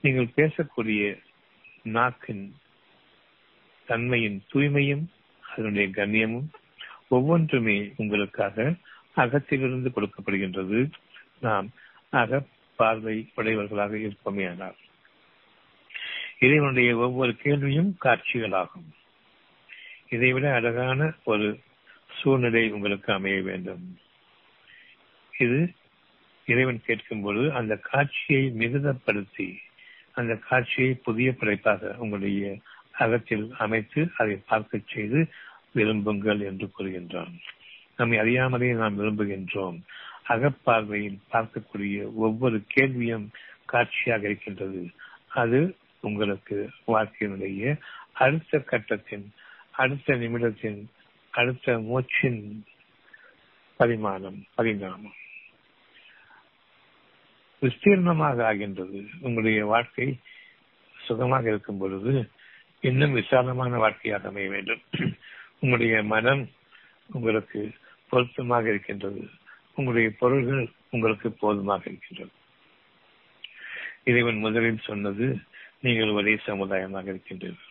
[0.00, 1.02] நீங்கள் பேசக்கூடிய
[1.82, 2.54] நாக்கின்
[3.88, 5.04] தன்மையின் தூய்மையும்
[5.40, 6.48] அதனுடைய கண்ணியமும்
[7.08, 8.74] ஒவ்வொன்றுமே உங்களுக்காக
[9.16, 10.90] அகத்திலிருந்து கொடுக்கப்படுகின்றது.
[11.40, 11.70] நாம்
[12.10, 12.42] அக
[12.76, 14.76] பார்வை உடையவர்களாக இருப்போமே ஆனால்
[16.38, 18.88] இறைவனுடைய ஒவ்வொரு கேள்வியும் காட்சிகளாகும்.
[20.08, 21.58] இதைவிட அழகான ஒரு
[22.10, 23.98] சூழ்நிலை உங்களுக்கு அமைய வேண்டும்.
[25.32, 25.72] இது
[26.46, 29.58] இறைவன் கேட்கும் பொழுது அந்த காட்சியை மிகுதப்படுத்தி
[30.12, 32.58] அந்த காட்சியை புதிய படைப்பாக உங்களுடைய
[32.92, 35.28] அகத்தில் அமைத்து அதை பார்க்க செய்து
[35.74, 37.34] விரும்புங்கள் என்று கூறுகின்றான்.
[37.96, 39.78] நம்மை அறியாமலே நாம் விரும்புகின்றோம்.
[40.28, 43.30] அகப்பார்வையில் பார்க்கக்கூடிய ஒவ்வொரு கேள்வியும்
[43.64, 44.90] காட்சியாக இருக்கின்றது.
[45.28, 47.78] அது உங்களுக்கு வாழ்க்கையினுடைய
[48.12, 49.32] அடுத்த கட்டத்தின்
[49.70, 50.84] அடுத்த நிமிடத்தின்
[51.30, 52.60] அடுத்த மூச்சின்
[53.76, 55.20] பரிமாணம் பரிணாமம்.
[57.62, 58.98] விஸ்தீர்ணமாக ஆகின்றது.
[59.20, 60.18] உங்களுடைய வாழ்க்கை
[60.96, 62.30] சுகமாக இருக்கும் பொழுது
[62.80, 64.82] இன்னும் விசாலமான வாழ்க்கையாக அமைய வேண்டும்.
[65.60, 66.48] உங்களுடைய மனம்
[67.08, 67.72] உங்களுக்கு
[68.08, 69.28] பொருத்தமாக இருக்கின்றது.
[69.74, 72.32] உங்களுடைய பொருள்கள் உங்களுக்கு போதுமாக இருக்கின்றது.
[74.04, 75.38] இறைவன் முதலில் சொன்னது
[75.80, 77.70] நீங்கள் ஒரே சமுதாயமாக இருக்கின்றீர்கள்.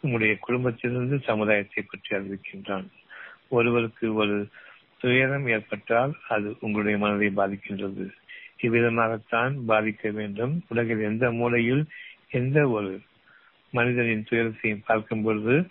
[0.00, 2.86] உங்களுடைய குடும்பத்திலிருந்து சமுதாயத்தை பற்றி அறிவிக்கின்றான்.
[3.48, 4.48] ஒருவருக்கு ஒரு
[4.98, 8.04] துயரம் ஏற்பட்டால் அது உங்களுடைய மனதை பாதிக்கின்றது.
[8.62, 10.64] இவ்விதமாகத்தான் பாதிக்க வேண்டும்.
[10.68, 11.86] உலகில் எந்த மூலையில்
[12.30, 13.00] எந்த ஒரு
[13.70, 15.66] மனிதனின் துயரத்தையும் பார்க்கும் பொழுது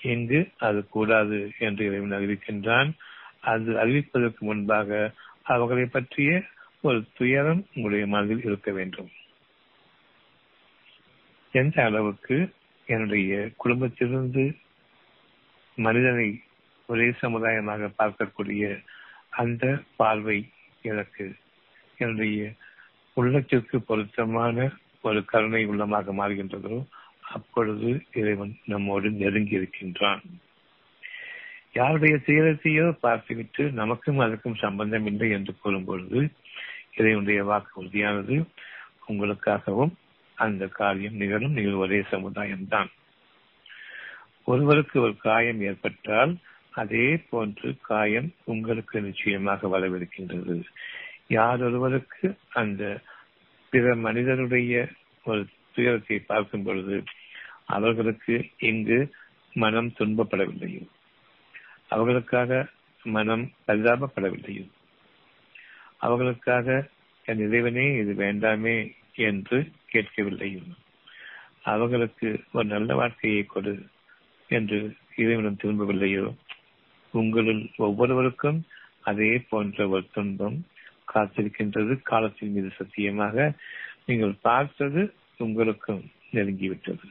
[0.00, 2.90] இங்கு அது கூடாது என்று இறைவன் அறிவிக்கின்றான்
[3.40, 6.42] அது அறிவிப்பதற்கு முன்பாக அவர்களை பற்றிய
[6.80, 9.10] ஒரு துயரம் உங்களுடைய மனதில் இருக்க வேண்டும்.
[11.52, 12.52] எந்த அளவுக்கு
[12.86, 14.56] என்னுடைய குடும்பத்திலிருந்து
[15.74, 16.40] மனிதனை
[16.86, 18.84] ஒரே சமுதாயமாக பார்க்கக்கூடிய
[19.30, 20.48] அந்த பார்வை
[20.82, 21.34] எனக்கு
[22.02, 22.52] என்னுடைய
[23.18, 24.68] உள்ளத்திற்கு பொருத்தமான
[25.06, 26.76] ஒரு கருணை உள்ளமாக மாறுகின்றதோ.
[27.32, 30.22] அப்பொழுது இறைவன் நம்மோடு நெருங்கி இருக்கின்றான்.
[31.72, 36.20] யாருடைய துயரத்தையோ பார்த்துவிட்டு நமக்கும் அதற்கும் சம்பந்தம் இல்லை என்று கூறும் பொழுது
[36.96, 38.36] இறைவனுடைய வாக்கு உறுதியானது
[39.08, 39.94] உங்களுக்காகவும்
[40.36, 41.56] அந்த காரியம் நிகழும்.
[41.56, 42.90] நீங்கள் ஒரே சமுதாயம்தான்.
[44.44, 46.32] ஒருவருக்கு ஒரு காயம் ஏற்பட்டால்
[46.72, 50.56] அதே போன்று காயம் உங்களுக்கு நிச்சயமாக வரவிருக்கின்றது.
[51.28, 53.00] யாரொருவருக்கு அந்த
[53.70, 54.88] பிற மனிதனுடைய
[55.24, 57.02] ஒரு துயரத்தை பார்க்கும் பொழுது
[57.66, 59.14] அவர்களுக்கு இங்கு
[59.52, 60.86] மனம் துன்பப்படவில்லையோ?
[61.88, 62.68] அவர்களுக்காக
[63.02, 64.68] மனம் பரிதாபப்படவில்லையோ?
[65.98, 66.88] அவர்களுக்காக
[67.24, 70.62] என் இறைவனே இது வேண்டாமே என்று கேட்கவில்லையோ?
[71.62, 73.86] அவர்களுக்கு ஒரு நல்ல வாழ்க்கையை கொடு
[74.48, 76.34] என்று இறைவனம் திரும்பவில்லையோ?
[77.10, 78.64] உங்களுள் ஒவ்வொருவருக்கும்
[79.00, 80.64] அதே போன்ற ஒரு துன்பம்
[81.14, 82.02] காத்திருக்கின்றது.
[82.02, 83.52] காலத்தின் மீது சத்தியமாக
[84.06, 87.06] நீங்கள் பார்த்தது உங்களுக்கும் நெருங்கிவிட்டது.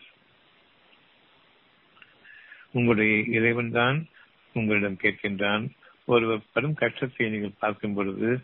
[2.72, 4.08] உங்களுடைய இறைவன் தான்
[4.54, 5.64] உங்களிடம் கேட்கின்றான்.
[6.06, 8.40] ஒருவர் படும் கஷ்டத்தை நீங்கள் பார்க்கும் பொழுது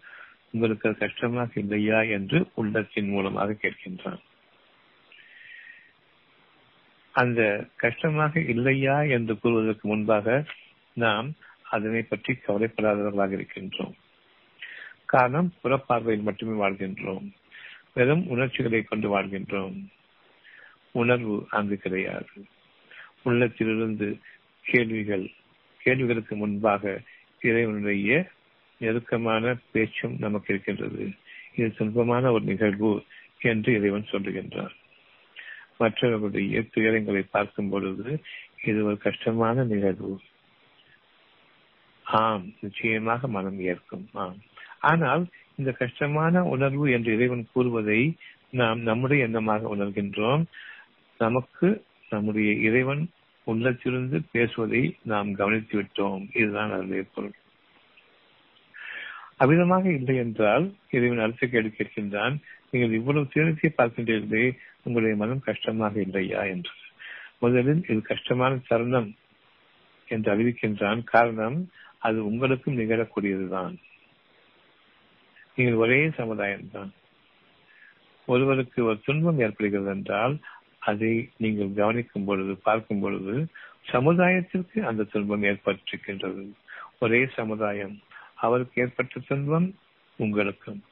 [0.52, 4.22] உங்களுக்கு கஷ்டமாக இல்லையா என்று உள்ளத்தின் மூலமாக கேட்கின்றான்.
[7.12, 10.46] அந்த கஷ்டமாக இல்லையா என்று கூறுவதற்கு முன்பாக
[10.94, 11.34] நாம்
[11.64, 13.96] அதனை பற்றி கவலைப்படாதவர்களாக இருக்கின்றோம்.
[15.08, 17.32] காரணம் புறப்பார்வையில் மட்டுமே வாழ்கின்றோம்.
[17.94, 19.86] வெறும் உணர்ச்சிகளை கொண்டு வாழ்கின்றோம்.
[20.92, 22.28] உணர்வு அங்கு கிடையாது.
[23.24, 24.18] உள்ளத்திலிருந்து
[24.62, 25.32] கேள்விகள்
[25.84, 27.02] கேள்விகளுக்கு முன்பாக
[27.42, 28.30] இறைவனுடைய
[28.80, 31.12] நெருக்கமான பேச்சும் நமக்கு இருக்கின்றது.
[31.56, 33.04] இது துன்பமான ஒரு நிகழ்வு
[33.40, 34.76] என்று இறைவன் சொல்லுகின்றார்
[35.78, 38.22] மற்றவர்களுடைய துயரங்களை பார்க்கும் பொழுது
[38.64, 40.20] இது ஒரு கஷ்டமான நிகழ்வு.
[42.04, 44.10] ஆம் நிச்சயமாக மனம் ஏற்கும்.
[44.14, 44.38] ஆம்.
[44.80, 48.16] ஆனால் இந்த கஷ்டமான உணர்வு என்று இறைவன் கூறுவதை
[48.50, 50.44] நாம் நம்முடைய எண்ணமாக உணர்கின்றோம்.
[51.18, 53.10] நமக்கு நம்முடைய இறைவன்
[53.44, 56.28] உள்ளத்திலிருந்து பேசுவதை நாம் கவனித்து விட்டோம்.
[56.34, 57.32] இதுதான் அதனுடைய பொருள்.
[59.38, 62.36] அவ்விதமாக இல்லை என்றால் இறைவன் அடுத்த கேள்வி கேட்கின்றான்
[62.72, 66.44] நீங்கள் இவ்வளவு தீரத்தை பார்க்கின்றீர்களே உங்களுடைய மனம் கஷ்டமாக இல்லையா?
[66.44, 66.72] என்று.
[67.40, 69.16] முதலில் இது கஷ்டமான தருணம்
[70.08, 71.04] என்று அறிவிக்கின்றான்.
[71.04, 73.76] காரணம் அது உங்களுக்கும் நிகழக்கூடியதுதான்.
[75.58, 76.90] நீங்கள் ஒரே சமுதாயம்தான்.
[78.26, 80.36] ஒருவருக்கு ஒரு துன்பம் ஏற்படுகிறது என்றால்
[80.80, 83.48] அதை நீங்கள் கவனிக்கும் பொழுது பார்க்கும் பொழுது
[83.92, 86.44] சமுதாயத்திற்கு அந்த துன்பம் ஏற்பட்டிருக்கின்றது.
[87.00, 87.96] ஒரே சமுதாயம்.
[88.36, 89.68] அவருக்கு ஏற்பட்ட துன்பம்
[90.18, 90.84] உங்களுக்கும்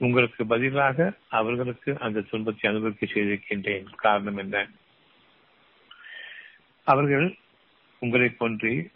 [0.00, 3.94] உங்களுக்கு பதிலாக அவர்களுக்கு அந்த துன்பத்தை அனுபவிக்க செய்திருக்கின்றேன்.
[3.94, 4.68] காரணம் என்ன?
[6.84, 7.26] அவர்கள்
[7.98, 8.90] உங்களை போன்றி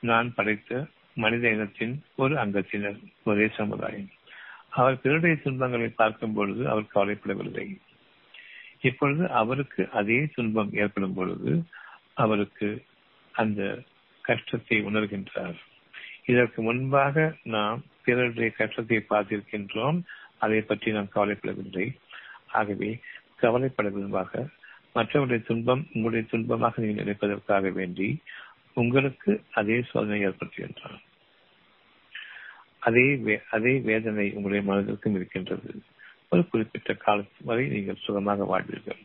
[0.00, 0.86] நான் படைத்த
[1.16, 4.08] மனித இனத்தின் ஒரு அங்கத்தினர் ஒரே சமுதாயம்.
[4.78, 7.66] அவர் பிறருடைய துன்பங்களை பார்க்கும் பொழுது அவர் கவலைப்படவில்லை.
[8.80, 11.52] இப்பொழுது அவருக்கு அதே துன்பம் ஏற்படும் பொழுது
[12.14, 12.68] அவருக்கு
[13.34, 13.62] அந்த
[14.24, 15.58] கஷ்டத்தை உணர்கின்றார்.
[16.24, 17.24] இதற்கு முன்பாக
[17.54, 19.98] நாம் பிறருடைய கஷ்டத்தை பார்த்திருக்கின்றோம்.
[20.38, 21.86] அதை பற்றி நாம் கவலைப்படவில்லை.
[22.58, 22.90] ஆகவே
[23.36, 24.46] கவலைப்பட விரும்பாக
[24.94, 28.08] மற்றவருடைய துன்பம் உங்களுடைய துன்பமாக நீங்கள் நினைப்பதற்காக வேண்டி
[28.76, 31.02] உங்களுக்கு அதே சோதனை ஏற்படுத்துகின்றான்
[32.78, 33.04] அதே
[33.50, 35.70] அதே வேதனை உங்களுடைய மனதிற்கும் இருக்கின்றது.
[36.28, 39.00] ஒரு குறிப்பிட்ட காலத்து வரை நீங்கள் சுகமாக வாழ்வீர்கள்.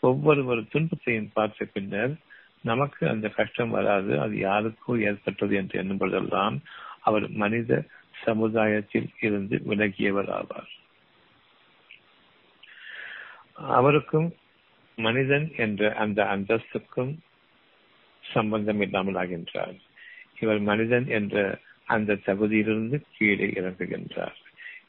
[0.00, 2.14] ஒவ்வொரு ஒரு துன்பத்தையும் பார்த்த பின்னர்
[2.62, 6.56] நமக்கு அந்த கஷ்டம் வராது அது யாருக்கோ ஏற்பட்டது என்று எண்ணும் பொழுதெல்லாம்
[7.00, 7.80] அவர் மனித
[8.24, 10.70] சமுதாயத்தில் இருந்து விலகியவர் ஆவார்.
[13.76, 14.28] அவருக்கும்
[14.98, 17.12] மனிதன் என்ற அந்த அந்தஸ்துக்கும்
[18.32, 19.76] சம்பந்தம் இல்லாமல் ஆகின்றார்.
[20.40, 21.36] இவர் மனிதன் என்ற
[21.94, 24.38] அந்த தகுதியிலிருந்து கீழே இறங்குகின்றார்.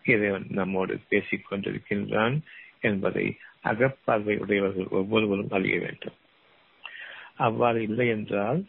[0.03, 2.35] இறைவன் நம்மோடு பேசிக் கொண்டிருக்கின்றான்
[2.79, 3.25] என்பதை
[3.63, 6.17] அகப்பார்வை உடையவர்கள் ஒவ்வொருவரும் அறிய வேண்டும்.
[7.45, 8.59] அவ்வாறு இல்லை என்றால்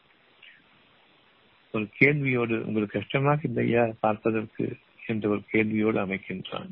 [1.74, 4.64] ஒரு கேள்வியோடு உங்களுக்கு கஷ்டமாக இல்லையா பார்ப்பதற்கு
[5.06, 6.70] என்ற ஒரு கேள்வியோடு அமைக்கின்றான்.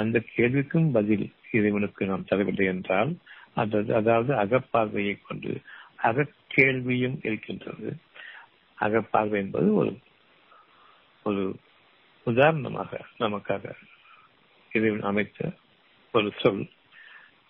[0.00, 3.12] அந்த கேள்விக்கும் பதில் இறைவனுக்கு நாம் தரவில்லை என்றால்
[4.00, 5.52] அதாவது அகப்பார்வையை கொண்டு
[6.02, 7.96] அகக்கேள்வியும் இருக்கின்றது.
[8.80, 9.98] அகப்பார்வை என்பது ஒரு
[11.22, 11.56] ஒரு
[12.24, 13.72] உதாரணமாக நமக்காக
[14.72, 15.52] இறைவன் அமைத்த
[16.12, 16.68] ஒரு சொல்.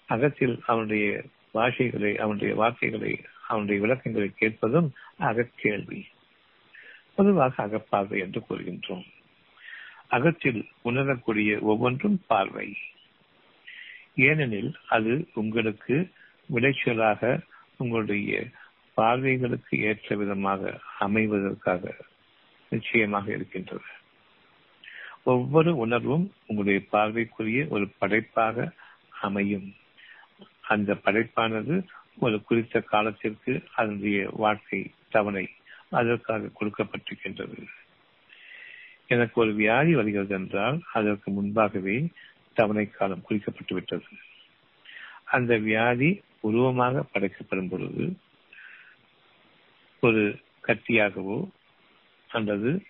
[0.07, 6.05] அகத்தில் அவனுடைய பாஷைகளை அவனுடைய வார்த்தைகளை அவனுடைய விளக்கங்களை கேட்பதும் அகக்கேள்வி.
[7.15, 9.05] பொதுவாக அகப்பார்வை என்று கூறுகின்றோம்.
[10.09, 12.77] அகத்தில் உணரக்கூடிய ஒவ்வொன்றும் பார்வை.
[14.15, 16.11] ஏனெனில் அது உங்களுக்கு
[16.55, 17.41] விளைச்சலாக
[17.81, 18.47] உங்களுடைய
[18.97, 21.93] பார்வைகளுக்கு ஏற்ற விதமாக அமைவதற்காக
[22.73, 23.89] நிச்சயமாக இருக்கின்றது.
[25.25, 28.67] ஒவ்வொரு உணர்வும் உங்களுடைய பார்வைக்குரிய ஒரு படைப்பாக
[29.21, 29.69] அமையும்.
[30.73, 31.75] அந்த படைப்பானது
[32.19, 35.45] ஒரு குறித்த காலத்திற்கு அதனுடைய வாழ்க்கை தவணை
[35.91, 37.61] அதற்காக கொடுக்கப்பட்டிருக்கின்றது.
[39.07, 41.97] எனக்கு ஒரு வியாதி வருகிறது என்றால் அதற்கு முன்பாகவே
[42.55, 44.11] தவணை காலம் குறிக்கப்பட்டு விட்டது
[45.25, 46.11] அந்த வியாதி
[46.41, 48.17] உருவமாக படைக்கப்படும் பொழுது
[50.01, 51.49] ஒரு கட்டியாகவோ
[52.29, 52.83] அல்லது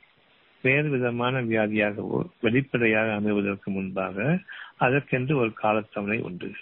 [0.62, 4.38] வேறு விதமான வியாதியாகவோ வெளிப்படையாக அமைவதற்கு முன்பாக
[4.76, 6.54] அதற்கென்று ஒரு காலத்தவணை உண்டு.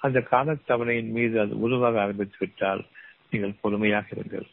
[0.00, 2.84] அந்த காலத்தவணையின் மீது அது உருவாக ஆரம்பித்து விட்டால்
[3.30, 4.46] நீங்கள் பொறுமையாக இருங்கள்.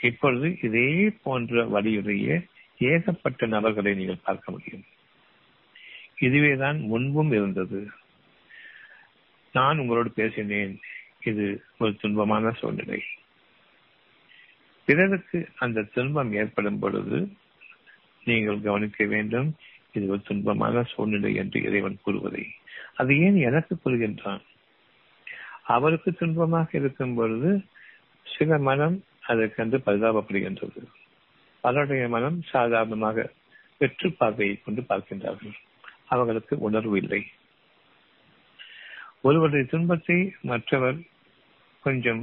[0.00, 2.46] இப்பொழுது இதே போன்ற வழியுடைய
[2.78, 4.84] ஏகப்பட்ட நபர்களை நீங்கள் பார்க்க முடியும்.
[6.18, 7.90] இதுவேதான் முன்பும் இருந்தது.
[9.52, 10.80] நான் உங்களோடு பேசினேன்.
[11.24, 13.02] இது ஒரு துன்பமான சூழ்நிலை.
[14.84, 17.32] பிறருக்கு அந்த துன்பம் ஏற்படும் பொழுது
[18.24, 19.56] நீங்கள் கவனிக்க வேண்டும்
[19.92, 22.46] இது ஒரு துன்பமான சூழ்நிலை என்று இறைவன் கூறுவதை.
[22.96, 24.40] அது ஏன் எனக்கு கூறுகின்றான்?
[25.64, 27.64] அவருக்கு துன்பமாக இருக்கும் பொழுது
[28.38, 30.84] சில மனம் அதற்கென்று பரிதாபப்படுகின்றது.
[31.60, 33.32] பலருடைய மனம் சாதாரணமாக
[33.78, 35.52] வெற்று பார்வையை கொண்டு பார்க்கின்றார்கள்.
[36.08, 37.26] அவர்களுக்கு உணர்வு இல்லை.
[39.20, 40.98] ஒருவருடைய துன்பத்தை மற்றவர்
[41.80, 42.22] கொஞ்சம்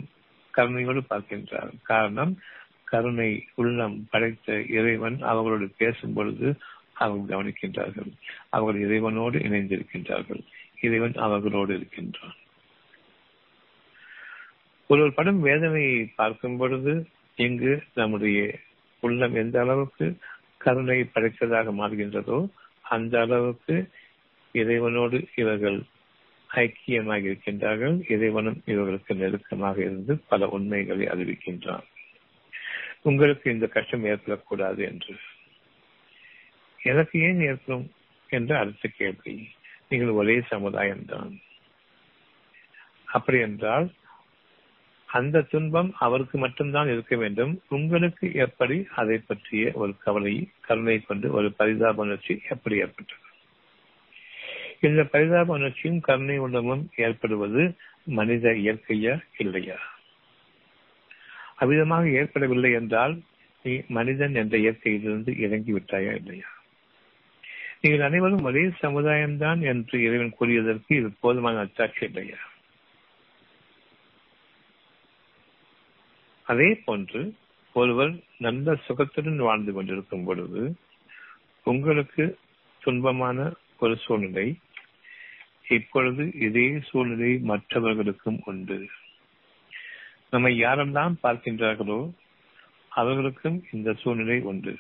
[0.58, 1.72] கருணையோடு பார்க்கின்றார்.
[1.84, 2.40] காரணம்
[2.84, 6.58] கருணை உள்ளம் படைத்த இறைவன் அவர்களோடு பேசும் பொழுது
[6.94, 8.12] அவர்கள் கவனிக்கின்றார்கள்.
[8.50, 10.42] அவர்கள் இறைவனோடு இணைந்திருக்கின்றார்கள்.
[10.82, 12.36] இறைவன் அவர்களோடு இருக்கின்றான்.
[14.90, 18.60] ஒருவர் படும் வேதனையை பார்க்கும் பொழுது இங்கு நம்முடைய
[19.00, 20.18] உள்ளம் எந்த அளவுக்கு
[20.58, 22.38] கருணை படைத்ததாக மாறுகின்றதோ
[22.82, 23.76] அந்த அளவுக்கு
[24.54, 25.80] இறைவனோடு இவர்கள்
[26.54, 31.84] ஐக்கியமாக இருக்கின்றார்கள் இறைவனும் இவர்களுக்கு நெருக்கமாக இருந்து பல உண்மைகளை அறிவிக்கின்றான்.
[33.02, 35.16] உங்களுக்கு இந்த கஷ்டம் ஏற்படக்கூடாது என்று.
[36.84, 37.92] எனக்கு ஏன் ஏற்படும்
[38.30, 39.50] என்ற அடுத்த கேள்வி.
[39.90, 41.40] நீங்கள் ஒரே சமுதாயம் தான்
[43.06, 43.94] அப்படி என்றால்
[45.06, 47.62] அந்த துன்பம் அவருக்கு மட்டும்தான் இருக்க வேண்டும்.
[47.70, 53.27] உங்களுக்கு எப்படி அதை பற்றிய ஒரு கவலை கருணை கொண்டு ஒரு பரிதாப உணர்ச்சி எப்படி ஏற்பட்டது?
[54.82, 57.62] இந்த பரிதாப உணர்ச்சியும் கருணை உணர்வும் ஏற்படுவது
[58.04, 59.78] மனித இயற்கையா இல்லையா?
[61.56, 63.16] அவ்விதமாக ஏற்படவில்லை என்றால்
[63.66, 66.50] நீ மனிதன் என்ற இயற்கையிலிருந்து இறங்கி விட்டாயா இல்லையா?
[67.82, 72.40] நீங்கள் அனைவரும் ஒரே சமுதாயம்தான் என்று இறைவன் கூறியதற்கு இது போதுமான அச்சாட்சி இல்லையா?
[76.44, 77.34] அதே போன்று
[77.74, 80.62] ஒருவர் நல்ல சுகத்துடன் வாழ்ந்து கொண்டிருக்கும் பொழுது
[81.66, 82.38] உங்களுக்கு
[82.82, 84.48] துன்பமான ஒரு சூழ்நிலை
[85.70, 88.90] இப்பொழுது இதே சூழ்நிலை மற்றவர்களுக்கும் உண்டு.
[90.30, 92.14] நம்மை யாரெல்லாம் பார்க்கின்றார்களோ
[92.90, 94.78] அவர்களுக்கும் இந்த சூழ்நிலை உண்டு.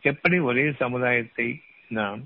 [0.00, 2.24] எப்படி ஒரே சமுதாயத்தை நாம்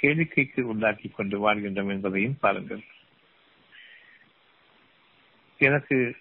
[0.00, 2.84] கேளிக்கைக்கு உள்ளாக்கி கொண்டு வாழ்கின்றோம் என்பதையும் பாருங்கள்.
[5.58, 6.16] எனக்கு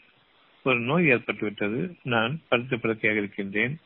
[0.64, 2.00] ஒரு நோய் ஏற்பட்டுவிட்டது.
[2.04, 3.80] நான் படுத்து படுக்கையாக இருக்கின்றேன்.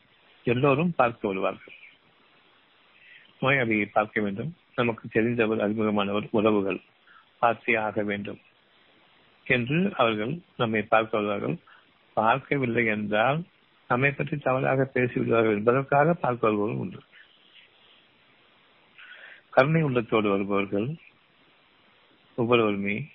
[0.44, 1.74] எல்லோரும் பார்க்க வருவார்கள்.
[3.40, 4.56] நோயாளியை பார்க்க வேண்டும்.
[4.74, 6.80] நமக்கு தெரிந்தவர் அறிமுகமானவர் உறவுகள்
[7.38, 8.40] பார்த்தே ஆக வேண்டும்
[9.46, 11.56] என்று அவர்கள் நம்மை பார்க்க வருவார்கள்
[12.16, 13.40] பார்க்கவில்லை என்றால்
[13.88, 17.00] நம்மை பற்றி தவறாக பேசிவிடுவார்கள் என்பதற்காக பார்க்க வருபவர்கள் உண்டு.
[19.50, 20.88] கருணை உள்ளத்தோடு வருபவர்கள்
[22.34, 23.10] ஒவ்வொருவருமே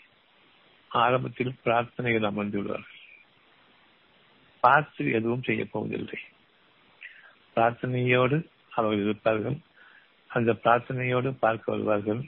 [0.92, 2.98] ஆரம்பத்தில் பிரார்த்தனைகள் அமர்ந்து விடுவார்கள்.
[4.64, 6.20] பார்த்து எதுவும் செய்ய போவதில்லை.
[7.56, 8.38] பிரார்த்தனையோடு
[8.70, 9.58] அவர்கள் இருப்பார்கள்.
[10.30, 12.22] அந்த பிரார்த்தனையோடு பார்க்க வருவார்கள்.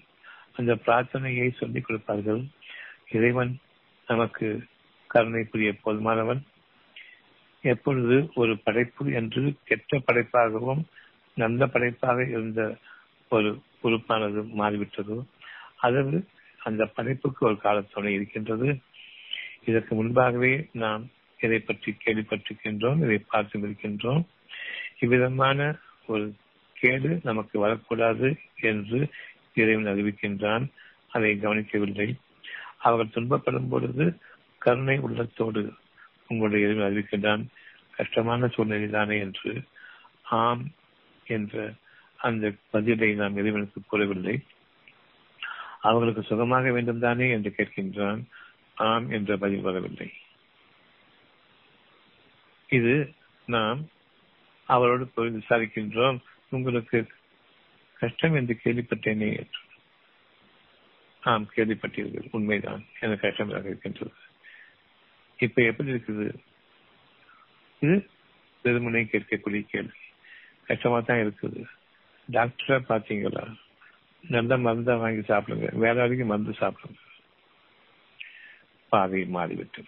[0.55, 2.41] அந்த பிரார்த்தனையை சொல்லிக் கொடுப்பார்கள்.
[3.09, 3.53] இறைவன்
[4.07, 4.47] நமக்கு
[5.09, 6.41] கருணை புரிய போதுமானவன்.
[7.63, 10.81] எப்பொழுது ஒரு படைப்பு என்று கெட்ட படைப்பாகவும்
[11.37, 12.61] நல்ல படைப்பாக இருந்த
[13.31, 13.49] ஒரு
[13.83, 15.17] உறுப்பானது மாறிவிட்டதோ
[15.77, 16.17] அதாவது
[16.59, 18.69] அந்த படைப்புக்கு ஒரு காலத்துணை இருக்கின்றது.
[19.65, 21.03] இதற்கு முன்பாகவே நாம்
[21.39, 24.23] இதை பற்றி கேள்விப்பட்டிருக்கின்றோம் இதை பார்த்து இருக்கின்றோம்
[24.99, 25.59] இவ்விதமான
[26.07, 26.25] ஒரு
[26.81, 29.09] கேடு நமக்கு வரக்கூடாது என்று
[29.53, 30.67] இறைவன் அறிவிக்கின்றான்.
[31.09, 32.15] அதை கவனிக்கவில்லை.
[32.79, 34.17] அவர்கள் துன்பப்படும் பொழுது
[34.57, 35.73] கருணை உள்ளத்தோடு
[36.27, 37.45] உங்களுடைய இறைவன் அறிவிக்கின்றான்.
[37.95, 39.61] கஷ்டமான சூழ்நிலை தானே என்று.
[40.23, 40.71] ஆம்
[41.25, 41.73] என்ற
[42.17, 44.39] அந்த பதிலை நாம் இறைவனுக்கு கூறவில்லை.
[45.82, 48.23] அவர்களுக்கு சுகமாக வேண்டும் தானே என்று கேட்கின்றான்.
[48.75, 50.13] ஆம் என்ற பதில் வரவில்லை.
[52.69, 53.13] இது
[53.45, 53.88] நாம்
[54.65, 56.19] அவரோடு போய் விசாரிக்கின்றோம்.
[56.52, 57.08] உங்களுக்கு
[57.99, 59.60] கஷ்டம் என்று கேள்விப்பட்டேனே என்று.
[61.22, 62.28] ஆம் கேள்விப்பட்டீர்கள்.
[62.32, 62.86] உண்மைதான்.
[62.99, 64.14] எனக்கு கஷ்டமாக இருக்கின்றது.
[65.38, 66.34] இப்ப எப்படி இருக்குது?
[67.80, 68.10] இது
[68.64, 69.97] வெறுமனை கேட்கக்கூடிய கேள்வி.
[70.66, 71.66] கஷ்டமா தான் இருக்குது.
[72.32, 73.56] டாக்டரா பாத்தீங்களா
[74.30, 75.76] நல்ல மருந்தா வாங்கி சாப்பிடுங்க.
[75.76, 76.99] வேற வரைக்கும் மருந்து சாப்பிடுங்க.
[78.89, 79.88] பாதை மாறிவிட்டது.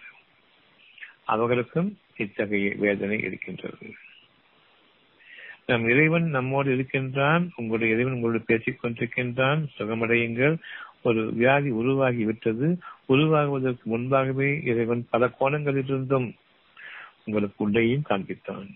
[1.24, 3.94] அவர்களுக்கும் இத்தகைய வேதனை இருக்கின்றது.
[5.66, 10.56] நம் இறைவன் நம்மோடு இருக்கின்றான் உங்களுடைய இறைவன் உங்களோடு பேசிக் கொண்டிருக்கின்றான் சுகமடையுங்கள்.
[11.02, 16.32] ஒரு வியாதி உருவாகி விட்டது உருவாகுவதற்கு முன்பாகவே இறைவன் பல கோணங்களிலிருந்தும்
[17.24, 18.68] உங்களுக்கு உள்ளேயும் காண்பித்தான்.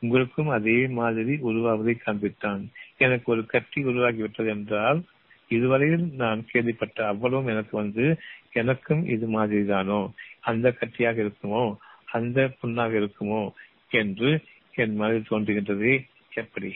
[0.00, 2.62] உங்களுக்கும் அதே மாதிரி உருவாவதை காண்பித்தான்.
[2.98, 5.02] எனக்கு ஒரு கட்டி உருவாகிவிட்டது என்றால்
[5.48, 8.16] இதுவரையில் நான் கேள்விப்பட்ட அவ்வளவும் எனக்கு வந்து
[8.52, 11.76] எனக்கும் இது மாதிரி தானோ அந்த கட்டியாக இருக்குமோ?
[12.04, 13.50] அந்த புண்ணாக இருக்குமோ?
[13.90, 14.44] என்று
[14.78, 16.06] என் மனதில் தோன்றுகின்றது.
[16.34, 16.74] எப்படி?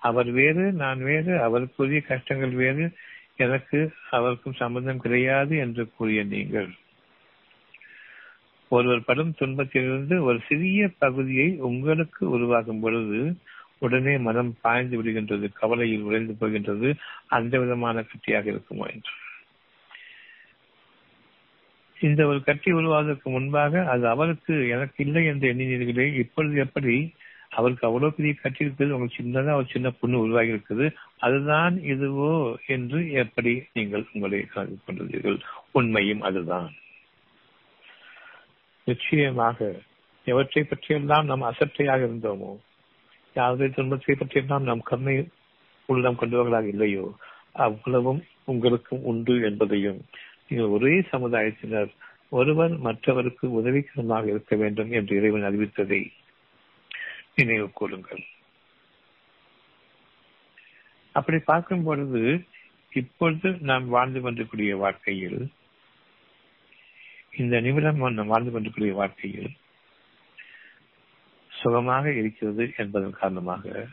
[0.00, 2.92] அவர் வேறு நான் வேறு அவருக்குரிய கஷ்டங்கள் வேறு
[3.36, 6.70] எனக்கு அவருக்கும் சம்பந்தம் கிடையாது என்று கூறிய நீங்கள்.
[8.68, 13.36] ஒருவர் படும் துன்பத்திலிருந்து ஒரு சிறிய பகுதியை உங்களுக்கு உருவாகும் பொழுது
[13.78, 16.94] உடனே மனம் பாய்ந்து விடுகின்றது கவலையில் உறைந்து போகின்றது
[17.26, 19.12] அந்த விதமான கட்டியாக இருக்குமோ என்று.
[22.02, 26.94] இந்த ஒரு கட்சி உருவாவதற்கு முன்பாக அது அவருக்கு எனக்கு இல்லை என்று எண்ணினீர்களே இப்பொழுது எப்படி
[27.50, 28.94] அவருக்கு அவ்வளவு பெரிய கட்சி இருக்கிறது?
[28.94, 30.86] உங்களுக்கு சின்னதா ஒரு சின்ன புண்ணு உருவாகி இருக்குது
[31.18, 32.30] அதுதான் இதுவோ
[32.66, 35.38] என்று எப்படி நீங்கள் உங்களை கொண்டுள்ளீர்கள்
[35.72, 36.70] உண்மையும் அதுதான்.
[38.86, 39.58] நிச்சயமாக
[40.26, 42.50] எவற்றை பற்றியெல்லாம் நாம் அசட்டையாக இருந்தோமோ
[43.36, 45.16] யாருடைய துன்பத்தை பற்றியெல்லாம் நாம் கண்ணை
[45.88, 47.04] உள்ளம் கொண்டவர்களாக இல்லையோ
[47.66, 50.00] அவ்வளவும் உங்களுக்கும் உண்டு என்பதையும்
[50.48, 51.90] நீங்கள் ஒரே சமுதாயத்தினர்.
[52.28, 56.12] ஒருவர் மற்றவருக்கு உதவிகரமாக இருக்க வேண்டும் என்று இறைவன் அறிவித்ததை
[57.34, 58.22] நினைவு கூறுங்கள்.
[61.12, 62.22] அப்படி பார்க்கும் பொழுது
[62.92, 65.52] இப்பொழுது நாம் வாழ்ந்து கொண்டிருக்கூடிய வாழ்க்கையில்
[67.36, 69.50] இந்த நிமிடம் நாம் வாழ்ந்து கொண்டிருக்கூடிய வாழ்க்கையில்
[71.48, 73.86] சுகமாக இருக்கிறது என்பதன் காரணமாக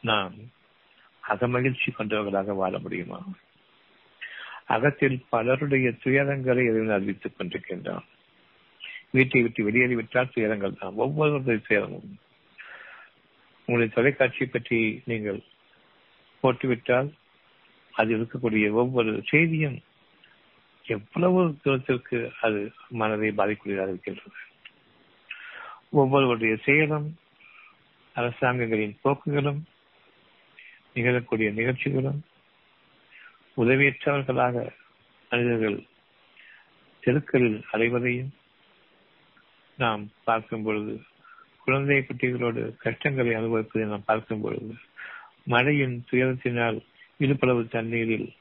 [0.00, 0.34] நாம்
[1.28, 3.20] அகமகிழ்ச்சி கொண்டவர்களாக வாழ முடியுமா?
[4.64, 8.04] அகத்தில் பலருடைய துயரங்களை இறைவன் அறிவித்துக் கொண்டிருக்கின்றான்.
[9.10, 10.92] வீட்டை விட்டு வெளியேறிவிட்டால் துயரங்கள் தான்.
[10.92, 12.18] ஒவ்வொருவருடைய துயரமும்.
[13.58, 15.42] உங்களுடைய தொலைக்காட்சி பற்றி நீங்கள்
[16.40, 17.12] போட்டுவிட்டால்
[17.92, 19.80] அதில் இருக்கக்கூடிய ஒவ்வொரு செய்தியும்
[20.86, 24.36] எவ்வளவு தூரத்திற்கு அது மனதை பாதிக்கூடியதாக இருக்கின்றது.
[25.90, 27.16] ஒவ்வொருவருடைய செயலும்
[28.14, 29.60] அரசாங்கங்களின் போக்குகளும்
[30.94, 32.22] நிகழக்கூடிய நிகழ்ச்சிகளும்
[33.56, 34.70] உதவியற்றவர்களாக
[35.30, 35.78] மனிதர்கள்
[37.02, 38.30] தெருக்களில் அலைவதையும்
[39.76, 41.02] நாம் பார்க்கும் பொழுது
[41.64, 44.74] குழந்தை குட்டிகளோடு கஷ்டங்களை அனுபவிப்பதை நாம் பார்க்கும் பொழுது
[45.44, 46.78] மழையின் துயரத்தினால்
[47.20, 48.32] இடுப்பளவு தண்ணீரில்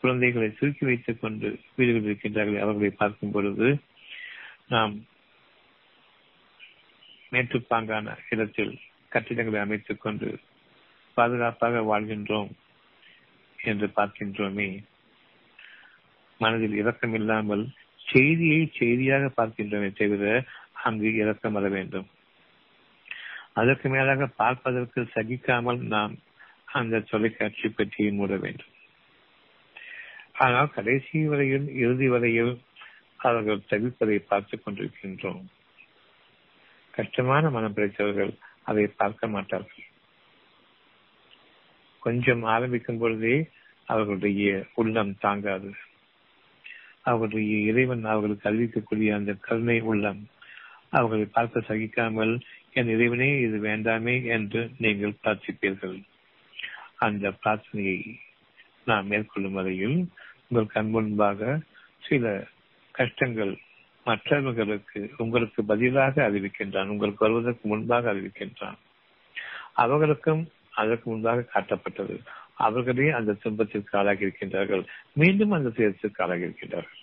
[0.00, 3.68] குழந்தைகளை சுருக்கி வைத்துக் கொண்டு வீடுகளில் இருக்கின்றார்கள் அவர்களை பார்க்கும் பொழுது
[4.68, 4.94] நாம்
[7.32, 8.78] மேட்டுப்பாங்கான இடத்தில்
[9.08, 10.38] கட்டிடங்களை அமைத்துக் கொண்டு
[11.14, 12.50] பாதுகாப்பாக வாழ்கின்றோம்.
[13.64, 14.84] என்று பார்க்கின்றோமே.
[16.38, 17.68] மனதில் இரக்கம் இல்லாமல்
[18.12, 22.08] செய்தியை செய்தியாக பார்க்கின்றோமே தவிர அங்கு இரக்கம் வர வேண்டும்.
[23.52, 26.18] அதற்கு மேலாக பார்ப்பதற்கு சகிக்காமல் நாம்
[26.64, 28.72] அந்த தொலைக்காட்சி பற்றியை மூட வேண்டும்.
[30.32, 32.60] ஆனால் கடைசி வரையில் இறுதி வரையில்
[33.16, 35.44] அவர்கள் தவிப்பதை பார்த்துக் கொண்டிருக்கின்றோம்.
[36.90, 39.84] கஷ்டமான மனம் பிடித்தவர்கள் அதை பார்க்க மாட்டார்கள்.
[42.04, 43.36] கொஞ்சம் ஆரம்பிக்கும் பொழுதே
[43.88, 44.44] அவர்களுடைய
[44.74, 45.70] உள்ளம் தாங்காது.
[47.02, 50.20] அவர்களுடைய இறைவன் அவர்களுக்கு அறிவிக்கக்கூடிய அந்த கருணை உள்ளம்
[50.90, 52.34] அவர்களை பார்க்க சகிக்காமல்
[52.72, 55.96] என் இறைவனே இது வேண்டாமே என்று நீங்கள் பிரார்த்திப்பீர்கள்.
[57.04, 57.98] அந்த பிரார்த்தனையை
[58.84, 59.98] நாம் மேற்கொள்ளும் வரையில்
[60.48, 61.58] உங்கள் கண் முன்பாக
[62.08, 62.32] சில
[62.94, 63.52] கஷ்டங்கள்
[64.06, 68.78] மற்றவர்களுக்கு உங்களுக்கு பதிலாக அறிவிக்கின்றான் உங்களுக்கு வருவதற்கு முன்பாக அறிவிக்கின்றான்.
[69.74, 70.42] அவர்களுக்கும்
[70.74, 72.16] அதற்கு முன்பாக காட்டப்பட்டது.
[72.64, 77.00] அவர்களே அந்த துன்பத்திற்கு ஆளாகி இருக்கின்றார்கள் மீண்டும் அந்த துயரத்திற்கு ஆளாகி இருக்கின்றார்கள்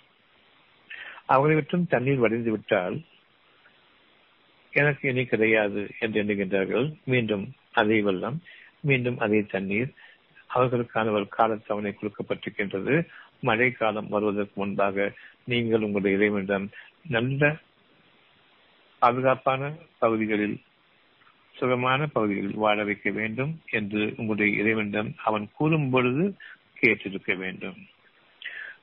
[1.26, 2.96] அவர்களை விட்டும் தண்ணீர் வடிந்து விட்டால்
[4.72, 6.86] எனக்கு இனி கிடையாது என்று எண்ணுகின்றார்கள்.
[7.04, 8.38] மீண்டும் அதே வெள்ளம்
[8.80, 9.90] மீண்டும் அதே தண்ணீர்.
[10.54, 12.94] அவர்களுக்கான ஒரு காலத்தவணை கொடுக்கப்பட்டிருக்கின்றது.
[13.40, 15.06] மழை காலம் வருவதற்கு முன்பாக
[15.44, 16.66] நீங்கள் உங்களுடைய இறைவனிடம்
[17.08, 17.56] நல்ல
[19.02, 20.56] பாதுகாப்பான பகுதிகளில்
[21.62, 26.34] சுகமான பகுதிகளில் வாழ வைக்க வேண்டும் என்று உங்களுடைய இறைவனிடம் அவன் கூறும் பொழுது
[26.80, 27.76] கேட்டிருக்க வேண்டும்.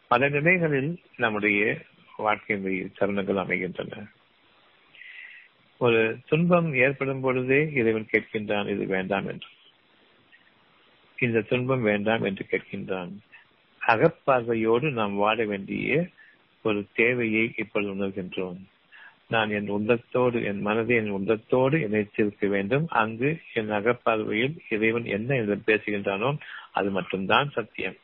[0.08, 1.78] பல நிலைகளில் நம்முடைய
[2.18, 4.08] வாழ்க்கையினுடைய தருணங்கள் அமைகின்றன.
[5.78, 9.48] ஒரு துன்பம் ஏற்படும் பொழுதே இறைவன் கேட்கின்றான் இது வேண்டாம் என்று.
[11.20, 13.12] இந்த துன்பம் வேண்டாம் என்று கேட்கின்றான்.
[13.88, 16.08] அகப்பார்வையோடு நாம் வாழ வேண்டிய
[16.62, 18.62] ஒரு தேவையை இப்பொழுது உணர்கின்றோம்.
[19.30, 22.86] நான் என் உள்ளத்தோடு என் மனதை என் உள்ளத்தோடு இணைத்திருக்க வேண்டும்.
[22.88, 26.38] அங்கு என் அகப்பார்வையில் இறைவன் என்ன என்று பேசுகின்றானோ
[26.72, 27.98] அது மட்டும்தான் சத்தியம்.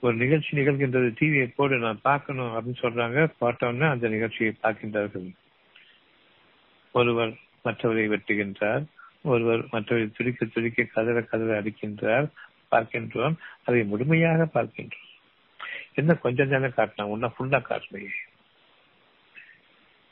[0.00, 1.08] ஒரு நிகழ்ச்சி நிகழ்கின்றது.
[1.20, 3.26] டிவியை போடு நான் பார்க்கணும் அப்படின்னு சொல்றாங்க.
[3.40, 5.28] பார்த்தோன்னே அந்த நிகழ்ச்சியை பார்க்கின்றார்கள்.
[6.92, 7.34] ஒருவர்
[7.64, 8.84] மற்றவரை வெட்டுகின்றார்.
[9.22, 12.28] ஒருவர் மற்றவரை துடிக்க துடிக்க கதற கதற அடிக்கின்றார்.
[12.70, 13.34] பார்க்கின்றோம்.
[13.64, 15.09] அதை முழுமையாக பார்க்கின்றோம்.
[15.94, 18.10] என்ன கொஞ்சம் தானே காட்டலாம் ஒன்னா ஃபுல்லா காட்டலையே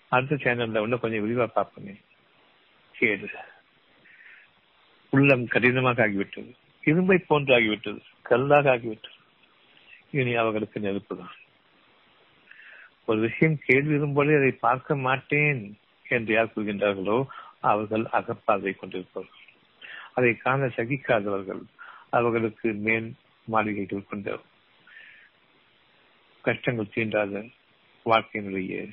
[0.08, 1.94] அடுத்த சேனல்ல இன்னும் கொஞ்சம் விரிவா பார்ப்போமே.
[2.92, 3.28] கேடு.
[5.10, 6.54] உள்ளம் கடினமாக ஆகிவிட்டது.
[6.84, 8.00] இரும்பை போன்று ஆகிவிட்டது.
[8.22, 9.16] கல்லாக ஆகிவிட்டது.
[10.10, 11.34] இனி அவர்களுக்கு நெருப்பு தான்
[13.04, 17.26] ஒரு விஷயம் கேள்வி வரும்போது அதை பார்க்க மாட்டேன் என்று யார் கூறுகின்றார்களோ
[17.60, 19.44] அவர்கள் அகப்பார்வை கொண்டிருப்பவர்கள்.
[20.14, 21.62] அதை காண சகிக்காதவர்கள்.
[22.10, 23.14] அவர்களுக்கு மேல்
[23.44, 24.47] மாளிகைகள் கொண்டவர்கள்
[26.40, 27.48] கஷ்டங்கள் தீண்டாத
[28.04, 28.88] வாழ்க்கையினுடைய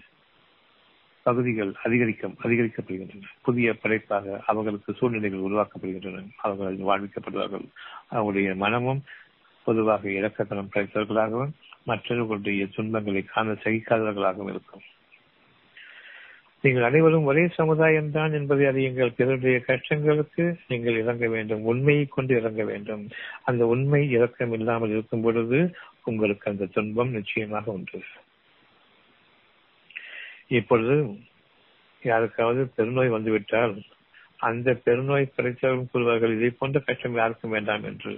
[1.23, 3.21] பகுதிகள் அதிகரிக்க அதிகரிக்கப்படுகின்றன.
[3.41, 6.27] புதிய படைப்பாக அவர்களுக்கு சூழ்நிலைகள் உருவாக்கப்படுகின்றன.
[6.35, 7.67] அவர்கள் வாழ்விக்கப்படுவார்கள்.
[8.09, 9.03] அவருடைய மனமும்
[9.63, 11.51] பொதுவாக இலக்கத்தனம் படைத்தவர்களாகவும்
[11.83, 14.81] மற்றவர்களுடைய துன்பங்களை காண சகிக்காதவர்களாகவும் இருக்கும்.
[16.65, 19.15] நீங்கள் அனைவரும் ஒரே சமுதாயம் தான் என்பதை அறியுங்கள்.
[19.17, 21.63] பிறருடைய கஷ்டங்களுக்கு நீங்கள் இறங்க வேண்டும்.
[21.63, 23.03] உண்மையை கொண்டு இறங்க வேண்டும்.
[23.43, 25.59] அந்த உண்மை இறக்கம் இல்லாமல் இருக்கும் பொழுது
[26.03, 27.99] உங்களுக்கு அந்த துன்பம் நிச்சயமாக உண்டு.
[30.59, 30.95] இப்பொழுது
[32.03, 33.75] யாருக்காவது பெருநோய் வந்துவிட்டால்
[34.39, 38.13] அந்த பெருநோய் படைத்தவர்கள் கூறுவார்கள் இதை போன்ற கஷ்டம் யாருக்கும் வேண்டாம் என்று.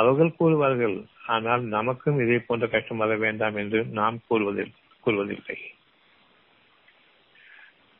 [0.00, 0.96] அவர்கள் கூறுவார்கள்
[1.34, 4.74] ஆனால் நமக்கும் இதே போன்ற கஷ்டம் வர வேண்டாம் என்று நாம் கூறுவதில்
[5.06, 5.54] கூறுவதில்லை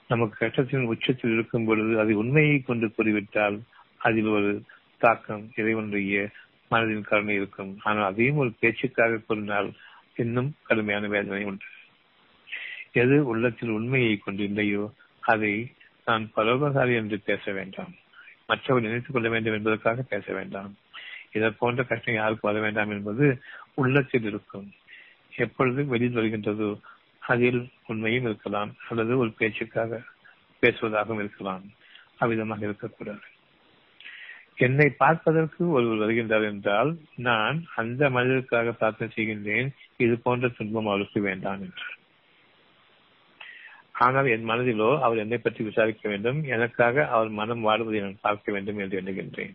[0.08, 3.60] நமக்கு கஷ்டத்தின் உச்சத்தில் இருக்கும் பொழுது அது உண்மையை கொண்டு கூறிவிட்டால்
[3.96, 4.62] அதில் ஒரு
[4.98, 6.28] தாக்கம் இறைவனுடைய
[6.70, 7.78] மனதின் கருணை இருக்கும்.
[7.82, 9.72] ஆனால் அதையும் ஒரு பேச்சுக்காக கூறினால்
[10.16, 11.64] இன்னும் கடுமையான வேதனை உண்டு.
[12.92, 15.72] எது உள்ளத்தில் உண்மையை கொண்டு அதை
[16.04, 17.94] நான் பரோபகாரி என்று பேச வேண்டாம்.
[18.46, 20.76] மற்றவர் நினைத்துக் கொள்ள வேண்டும் என்பதற்காக பேச வேண்டாம்.
[21.32, 23.42] இதை போன்ற கஷ்டம் யாருக்கு வர வேண்டாம் என்பது
[23.74, 24.72] உள்ளத்தில் இருக்கும்.
[25.36, 26.80] எப்பொழுது வெளியில் வருகின்றதோ
[27.26, 30.00] அதில் உண்மையும் இருக்கலாம் அல்லது ஒரு பேச்சுக்காக
[30.62, 31.64] பேசுவதாகவும் இருக்கலாம்
[32.22, 33.24] அவ்விதமாக இருக்கக்கூடாது.
[34.66, 36.90] என்னை பார்ப்பதற்கு ஒருவர் வருகின்றார் என்றால்
[37.28, 39.68] நான் அந்த மனிதருக்காக பிரார்த்தனை செய்கின்றேன்
[40.04, 41.88] இது போன்ற துன்பம் அவருக்கு வேண்டாம் என்று.
[44.04, 48.80] ஆனால் என் மனதிலோ அவர் என்னை பற்றி விசாரிக்க வேண்டும் எனக்காக அவர் மனம் வாடுவதை நான் பார்க்க வேண்டும்
[48.84, 49.54] என்று எண்ணுகின்றேன்.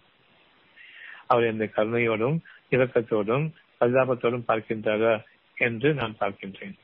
[1.27, 2.37] அவர் என்னை கருணையோடும்
[2.71, 3.45] இரக்கத்தோடும்
[3.81, 5.13] பரிதாபத்தோடும் பார்க்கின்றாரா
[5.57, 6.77] என்று நான் பார்க்கின்றேன்.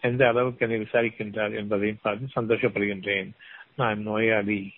[0.00, 3.30] எந்த அளவுக்கு என்னை விசாரிக்கின்றார் என்பதையும் பார்த்து சந்தோஷப்படுகின்றேன்.
[3.76, 4.72] நான் நோயாளி.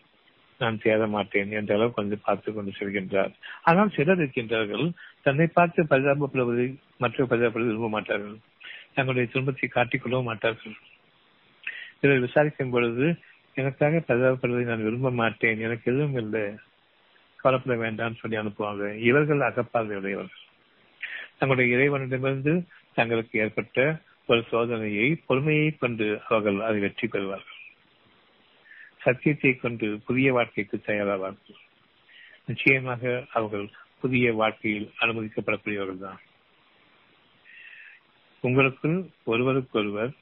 [0.58, 3.32] நான் தேட மாட்டேன் என்ற அளவுக்கு வந்து பார்த்து கொண்டு செல்கின்றார்.
[3.62, 4.92] ஆனால் சிலர் இருக்கின்றார்கள்
[5.22, 8.36] தன்னை பார்த்து பரிதாபப்படுவதை மற்ற பரிதாபப்படுவதை விரும்ப மாட்டார்கள்.
[8.94, 10.76] தங்களுடைய துன்பத்தை காட்டிக்கொள்ளவும் மாட்டார்கள்.
[12.00, 13.16] சிலர் விசாரிக்கும் பொழுது
[13.54, 15.60] எனக்காக பரிதாபப்படுவதை நான் விரும்ப மாட்டேன்.
[15.60, 16.54] எனக்கு எதுவும் இல்லை.
[17.36, 18.96] கவலைப்பட வேண்டாம் சொல்லி அனுப்புவாங்க.
[18.96, 20.44] இவர்கள் அகப்பார்வையுடையவர்கள்.
[21.38, 24.00] தங்களுடைய இறைவனிடமிருந்து தங்களுக்கு ஏற்பட்ட
[24.30, 27.58] ஒரு சோதனையை பொறுமையை கொண்டு அவர்கள் அதை வெற்றி பெறுவார்கள்.
[29.04, 31.58] சத்தியத்தை கொண்டு புதிய வாழ்க்கைக்கு தயாராவார்கள்
[32.48, 33.02] நிச்சயமாக
[33.38, 33.66] அவர்கள்
[34.02, 36.20] புதிய வாழ்க்கையில் அனுமதிக்கப்படக்கூடியவர்கள் தான்
[38.44, 38.98] உங்களுக்குள்
[39.32, 40.12] ஒருவருக்கொருவர்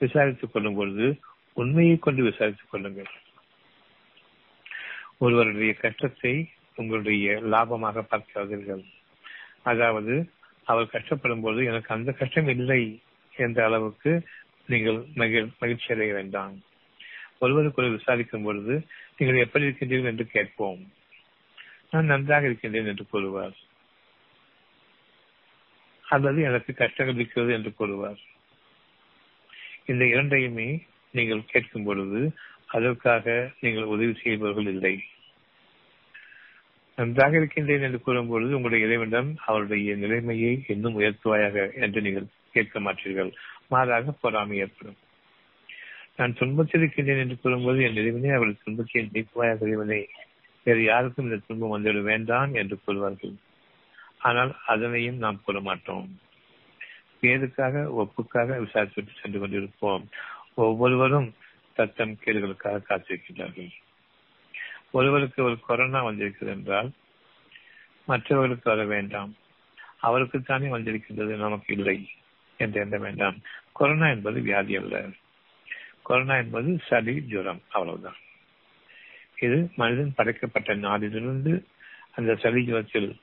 [0.00, 1.06] விசாரித்துக் கொள்ளும் பொழுது
[1.56, 3.10] உண்மையை கொண்டு விசாரித்துக் கொள்ளுங்கள்.
[5.24, 6.34] ஒருவருடைய கஷ்டத்தை
[6.80, 8.84] உங்களுடைய லாபமாக பார்க்காதீர்கள்.
[9.70, 10.14] அதாவது
[10.66, 12.80] அவர் கஷ்டப்படும் போது எனக்கு அந்த கஷ்டம் இல்லை
[13.36, 14.22] என்ற அளவுக்கு
[14.66, 15.04] நீங்கள்
[15.58, 16.62] மகிழ்ச்சி அடைய வேண்டாம்.
[17.38, 20.04] ஒருவருக்கு விசாரிக்கும் பொழுது நீங்கள் எப்படி இருக்கின்றீர்கள்?
[20.04, 20.92] என்று கேட்போம்.
[21.90, 23.56] நான் நன்றாக இருக்கின்றேன் என்று கூறுவார்.
[26.02, 28.18] அல்லது எனக்கு கஷ்டங்கள் இருக்கிறது என்று கூறுவார்.
[29.86, 32.32] இந்த இரண்டையுமே நீங்கள் கேட்கும் பொழுது
[32.66, 35.02] அதற்காக நீங்கள் உதவி செய்பவர்கள் இல்லை.
[36.96, 42.26] நன்றாக இருக்கின்றேன் என்று கூறும்பொழுது உங்களுடைய இறைவனிடம் அவருடைய நிலைமையை இன்னும் உயர்த்துவாயாக என்று நீங்கள்
[42.56, 43.30] கேட்க மாட்டீர்கள்.
[43.72, 45.00] மாறாக பொறாமை ஏற்படும்.
[46.18, 50.00] நான் துன்பத்தில் இருக்கின்றேன் என்று கூறும்போது என் இறைவனே அவர்கள் துன்பத்தை நீக்குவாயாக இறைவனை
[50.66, 53.34] வேறு யாருக்கும் இந்த துன்பம் வந்துவிட வேண்டாம் என்று கூறுவார்கள்.
[54.18, 56.06] ஆனால் அதனையும் நாம் கூற மாட்டோம்.
[57.20, 60.04] பேருக்காக ஒப்புக்காக விசாரித்து சென்று கொண்டிருப்போம்.
[60.54, 61.28] ஒவ்வொருவரும்
[61.76, 63.70] தத்தம் கேடுகளுக்காக காத்திருக்கின்றார்கள்.
[64.90, 66.90] ஒருவருக்கு ஒரு கொரோனா வந்திருக்கிறது என்றால்
[68.08, 69.32] மற்றவர்களுக்கு வர வேண்டாம்.
[70.02, 71.98] அவருக்குத்தானே வந்திருக்கின்றது நமக்கு இல்லை.
[72.56, 73.36] என்று எண்ண வேண்டாம்.
[73.72, 75.04] கொரோனா என்பது வியாதி அல்ல.
[76.02, 78.16] கொரோனா என்பது சளி ஜுரம் அவ்வளவுதான்.
[79.40, 81.66] இது மனிதன் படைக்கப்பட்ட நாளிலிருந்து
[82.14, 83.20] அந்த சளி ஜுரத்தில்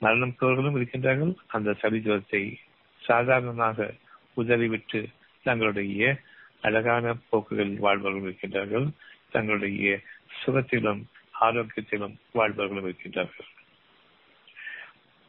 [0.00, 1.36] மரணம் பெறுவர்களும் இருக்கின்றார்கள்.
[1.46, 2.54] அந்த சளி ஜுரத்தை
[3.00, 3.94] சாதாரணமாக
[4.34, 5.08] உதறிவிட்டு
[5.42, 6.18] தங்களுடைய
[6.60, 8.90] அழகான போக்குகளில் வாழ்பவர்களும் இருக்கின்றார்கள்.
[9.30, 10.00] தங்களுடைய
[10.44, 11.04] சுகத்திலும்
[11.40, 13.50] ஆரோக்கியத்திலும் வாழ்பவர்களும் இருக்கின்றார்கள்.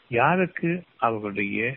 [0.10, 1.76] யாருக்கு அவர்களுடைய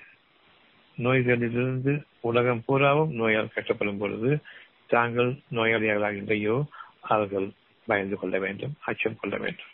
[1.02, 4.38] நோய்களிலிருந்து உலகம் பூராவும் நோயால் கஷ்டப்படும் பொழுது
[4.86, 6.64] தாங்கள் நோயாளிகளாக இல்லையோ
[7.00, 7.50] அவர்கள்
[7.86, 9.72] பயந்து கொள்ள வேண்டும் அச்சம் கொள்ள வேண்டும்.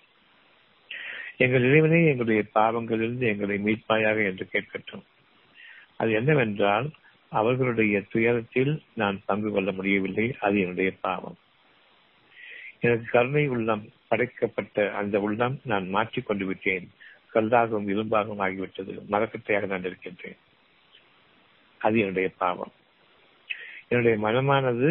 [1.36, 5.04] எங்கள் இறைவனே எங்களுடைய பாவங்களிலிருந்து எங்களை மீட்பாயாக என்று கேட்கட்டும்.
[5.96, 6.90] அது என்னவென்றால்
[7.28, 11.36] அவர்களுடைய துயரத்தில் நான் பங்கு கொள்ள முடியவில்லை அது என்னுடைய பாவம்.
[12.80, 16.90] எனக்கு கருணை உள்ளம் படைக்கப்பட்ட அந்த உள்ளம் நான் மாற்றிக் கொண்டு விட்டேன்.
[17.34, 18.98] கல்லாகவும் இரும்பாகவும் ஆகிவிட்டது.
[19.10, 20.36] மரக்கட்டையாக நான் இருக்கின்றேன்.
[21.82, 22.72] அது என்னுடைய பாவம்.
[23.88, 24.90] என்னுடைய மனமானது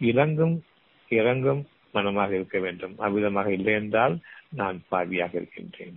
[0.00, 0.56] இறங்கும்
[1.08, 1.62] இறங்கும்
[1.92, 2.94] மனமாக இருக்க வேண்டும்.
[2.98, 4.14] அவ்விதமாக இல்லை என்றால்
[4.50, 5.96] நான் பாவியாக இருக்கின்றேன்.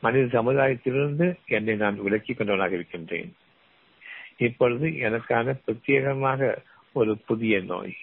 [0.00, 3.30] மனித சமுதாயத்திலிருந்து என்னை நான் விலக்கிக் கொண்டவனாக இருக்கின்றேன்.
[4.36, 6.56] இப்பொழுது எனக்கான பிரத்யேகமாக
[6.92, 7.94] ஒரு புதிய நோய்.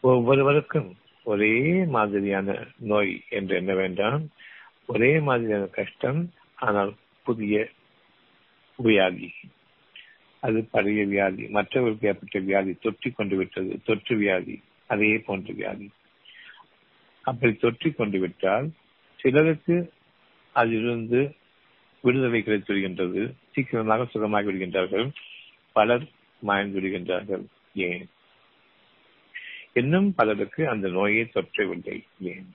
[0.00, 0.90] ஒவ்வொருவருக்கும்
[1.24, 4.22] ஒரே மாதிரியான நோய் என்று என்ன வேண்டாம்.
[4.86, 6.20] ஒரே மாதிரியான கஷ்டம்
[6.56, 6.92] ஆனால்
[7.24, 7.68] புதிய
[8.76, 9.32] வியாதி.
[10.40, 11.48] அது பழைய வியாதி.
[11.48, 15.90] மற்றவர்களுக்கு ஏற்பட்ட வியாதி தொற்றி கொண்டு விட்டது தொற்று வியாதி அதே போன்ற வியாதி.
[17.22, 18.70] அப்படி தொற்றி கொண்டு விட்டால்
[19.16, 19.92] சிலருக்கு
[20.52, 21.34] அதிலிருந்து
[22.02, 23.32] விடுதலை கிடைத்து விடுகின்றது.
[23.52, 25.12] சீக்கிரமாக சுகமாகி விடுகின்றார்கள்.
[25.72, 26.08] பலர்
[26.40, 27.44] மாய்ந்து விடுகின்றார்கள்.
[27.74, 28.08] ஏன்?
[29.72, 32.04] இன்னும் பலருக்கு அந்த நோயை தொற்றவில்லை.
[32.20, 32.54] ஏன்?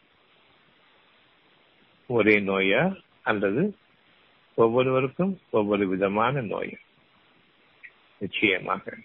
[2.07, 3.75] ஒரே நோயா அல்லது
[4.55, 6.77] ஒவ்வொருவருக்கும் ஒவ்வொரு விதமான நோய்.
[8.17, 8.97] நிச்சயமாக.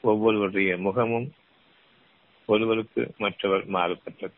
[0.00, 1.32] ஒவ்வொருவருடைய முகமும்
[2.46, 4.34] ஒருவருக்கு மற்றவர் மாறுபட்டது.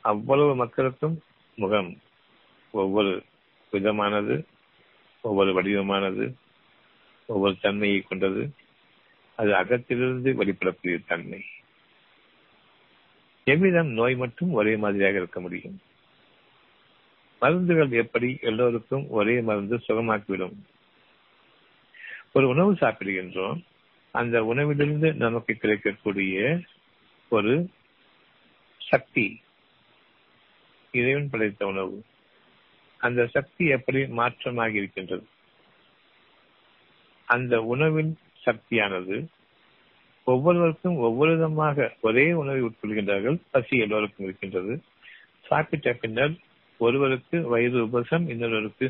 [0.00, 1.22] அவ்வளவு மக்களுக்கும்
[1.54, 2.00] முகம்
[2.70, 3.22] ஒவ்வொரு
[3.72, 4.46] விதமானது
[5.20, 6.34] ஒவ்வொரு வடிவமானது
[7.26, 8.54] ஒவ்வொரு தன்மையை கொண்டது.
[9.36, 11.44] அது அகத்திலிருந்து வெளிப்படக்கூடிய தன்மை.
[13.44, 15.80] எவ்விதம் நோய் மட்டும் ஒரே மாதிரியாக இருக்க முடியும்?
[17.40, 20.54] மருந்துகள் எப்படி எல்லோருக்கும் ஒரே மருந்து சுகமாக்கிவிடும்?
[22.32, 23.62] ஒரு உணவு சாப்பிடுகின்றோம்.
[24.10, 26.60] அந்த உணவிலிருந்து நமக்கு கிடைக்கக்கூடிய
[27.28, 27.68] ஒரு
[28.78, 29.40] சக்தி
[30.92, 32.04] இறைவன் படைத்த உணவு.
[32.98, 35.26] அந்த சக்தி எப்படி மாற்றமாகி இருக்கின்றது
[37.24, 39.26] அந்த உணவின் சக்தியானது
[40.24, 43.40] ஒவ்வொருவருக்கும் ஒவ்வொரு விதமாக ஒரே உணவை உட்கொள்கின்றார்கள்.
[43.50, 44.82] பசி எல்லோருக்கும் இருக்கின்றது.
[45.46, 46.34] சாப்பிட்ட பின்னர்
[46.78, 48.86] ஒருவருக்கு வயது உபசம் இன்னொருவருக்கு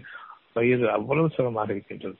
[0.55, 2.19] வயது அவ்வளவு சுகமாக இருக்கின்றது.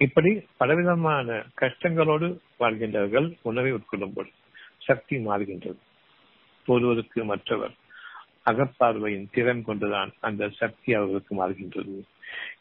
[0.00, 2.28] இப்படி பலவிதமான கஷ்டங்களோடு
[2.60, 4.30] வாழ்கின்றவர்கள் உணவை உட்கொள்ளும்போது
[4.78, 5.80] சக்தி மாறுகின்றது.
[6.66, 7.74] ஒருவருக்கு மற்றவர்
[8.50, 11.94] அகப்பார்வையின் திறன் கொண்டுதான் அந்த சக்தி அவர்களுக்கு மாறுகின்றது.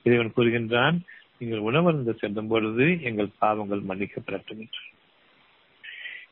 [0.04, 0.98] இறைவன் கூறுகின்றான்
[1.38, 4.84] நீங்கள் உணவருந்து செல்லும் பொழுது எங்கள் பாவங்கள் மன்னிக்கப்படட்டும் என்று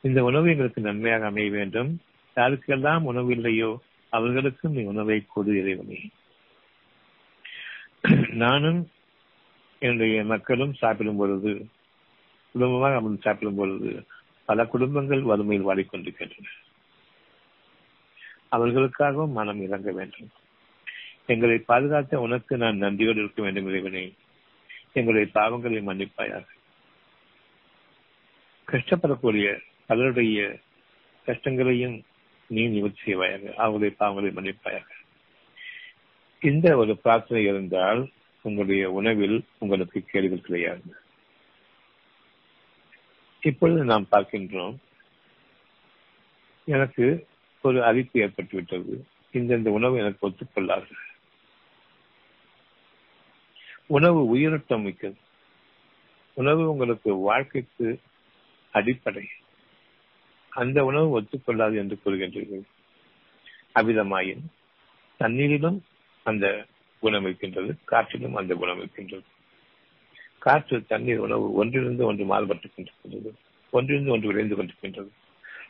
[0.02, 1.90] இந்த உணவு எங்களுக்கு நன்மையாக அமைய வேண்டும்.
[2.36, 3.72] யாருக்கெல்லாம் உணவு இல்லையோ
[4.10, 6.10] அவர்களுக்கும் நீ உணவை கொடு இறைவனே.
[8.30, 8.90] நானும்
[9.80, 11.68] என்னுடைய மக்களும் சாப்பிடும் பொழுது
[12.52, 14.06] குடும்பமாக அமர்ந்து சாப்பிடும் பொழுது
[14.46, 16.46] பல குடும்பங்கள் வறுமையில் வாடிக்கொண்டிருக்கின்றன.
[18.52, 20.30] அவர்களுக்காகவும் மனம் இறங்க வேண்டும்.
[21.26, 24.14] எங்களை பாதுகாத்த உனக்கு நான் நன்றியோடு இருக்க வேண்டும் இறைவனே.
[24.94, 26.46] எங்களுடைய பாவங்களை மன்னிப்பாயாக.
[28.68, 30.60] கஷ்டப்படக்கூடிய பலருடைய
[31.26, 32.04] கஷ்டங்களையும்
[32.50, 34.86] நீ நிவர்த்தி செய்வாயாக அவங்களுடைய பாவங்களை மன்னிப்பாயாக.
[36.40, 38.10] இந்த ஒரு பிரார்த்தனை இருந்தால்
[38.42, 40.82] உங்களுடைய உணவில் உங்களுக்கு கேள்விகள் கிடையாது.
[43.42, 44.76] இப்பொழுது நாம் பார்க்கின்றோம்
[46.66, 47.28] எனக்கு
[47.62, 49.04] ஒரு அறிப்பு ஏற்பட்டுவிட்டது.
[49.34, 50.92] இந்தந்த உணவு எனக்கு ஒத்துக்கொள்ளாது.
[53.86, 55.18] உணவு உயிரோட்டம் மிக்கது.
[56.34, 58.00] உணவு உங்களுக்கு வாழ்க்கைக்கு
[58.72, 59.28] அடிப்படை.
[60.50, 62.62] அந்த உணவு ஒத்துக்கொள்ளாது என்று கூறுகின்றீர்கள்.
[63.76, 64.46] அவ்விதமாயின்
[65.20, 65.80] தண்ணீரிலும்
[66.24, 66.66] அந்த
[67.00, 69.24] குணம் இருக்கின்றது காற்றிலும் அந்த குணம் இருக்கின்றது.
[70.38, 73.34] காற்று தண்ணீர் உணவு ஒன்றிலிருந்து ஒன்று மாறுபட்டுக் கொண்டிருக்கின்றது
[73.72, 75.10] ஒன்றிலிருந்து ஒன்று விளைந்து கொண்டிருக்கின்றது.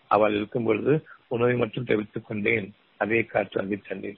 [0.07, 4.17] அவள் இருக்கும் பொழுது உணவை மட்டும் தவிர்த்துக் கொண்டேன் அதே காற்று அதே தண்ணீர்.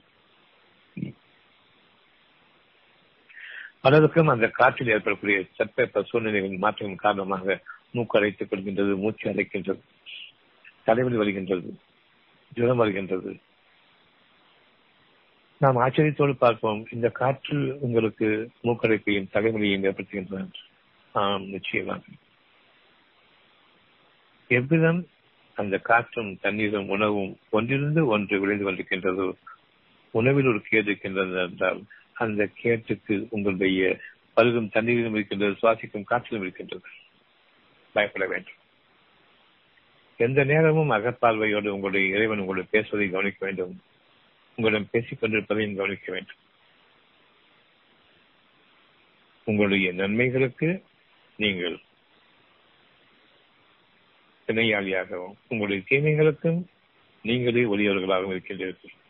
[3.80, 7.60] பலருக்கும் அந்த காற்றில் ஏற்படக்கூடிய சட்டப்ப சூழ்நிலைகளின் மாற்றங்கள் காரணமாக
[7.90, 9.80] மூக்கு அடைத்துக் கொள்கின்றது மூச்சு அடைக்கின்றது.
[10.84, 11.78] தலைவலி வருகின்றது
[12.54, 13.38] ஜுரம் வருகின்றது.
[15.58, 20.52] நாம் ஆச்சரியத்தோடு பார்ப்போம் இந்த காற்று உங்களுக்கு மூக்கடைப்பையும் தலைவலியையும் ஏற்படுத்துகின்றன
[21.12, 22.02] ஆம் நிச்சயமாக.
[24.48, 25.06] எவ்விதம்
[25.54, 29.32] அந்த காற்றும் தண்ணீரும் உணவும் ஒன்றிலிருந்து ஒன்று விளைந்து கொண்டிருக்கின்றதோ
[30.10, 31.80] உணவில் ஒரு கேடு இருக்கின்றது என்றால்
[32.14, 34.00] அந்த கேட்டுக்கு உங்களுடைய
[34.36, 36.88] பருகும் தண்ணீரிலும் இருக்கின்றது சுவாசிக்கும் காற்றிலும் இருக்கின்றது.
[37.92, 38.60] பயப்பட வேண்டும்.
[40.16, 43.80] எந்த நேரமும் அகப்பார்வையோடு உங்களுடைய இறைவன் உங்களுடைய பேசுவதை கவனிக்க வேண்டும்.
[44.56, 46.36] உங்களிடம் பேசிக் கொண்டிருப்பதையும் கவனிக்க வேண்டும்.
[49.44, 50.84] உங்களுடைய நன்மைகளுக்கு
[51.36, 51.80] நீங்கள்
[54.46, 56.66] திணையாளியாகவும் உங்களுடைய தீமைகளுக்கும்
[57.22, 59.00] நீங்களே ஒளியவர்களாகவும் இருக்கின்றீர்கள்.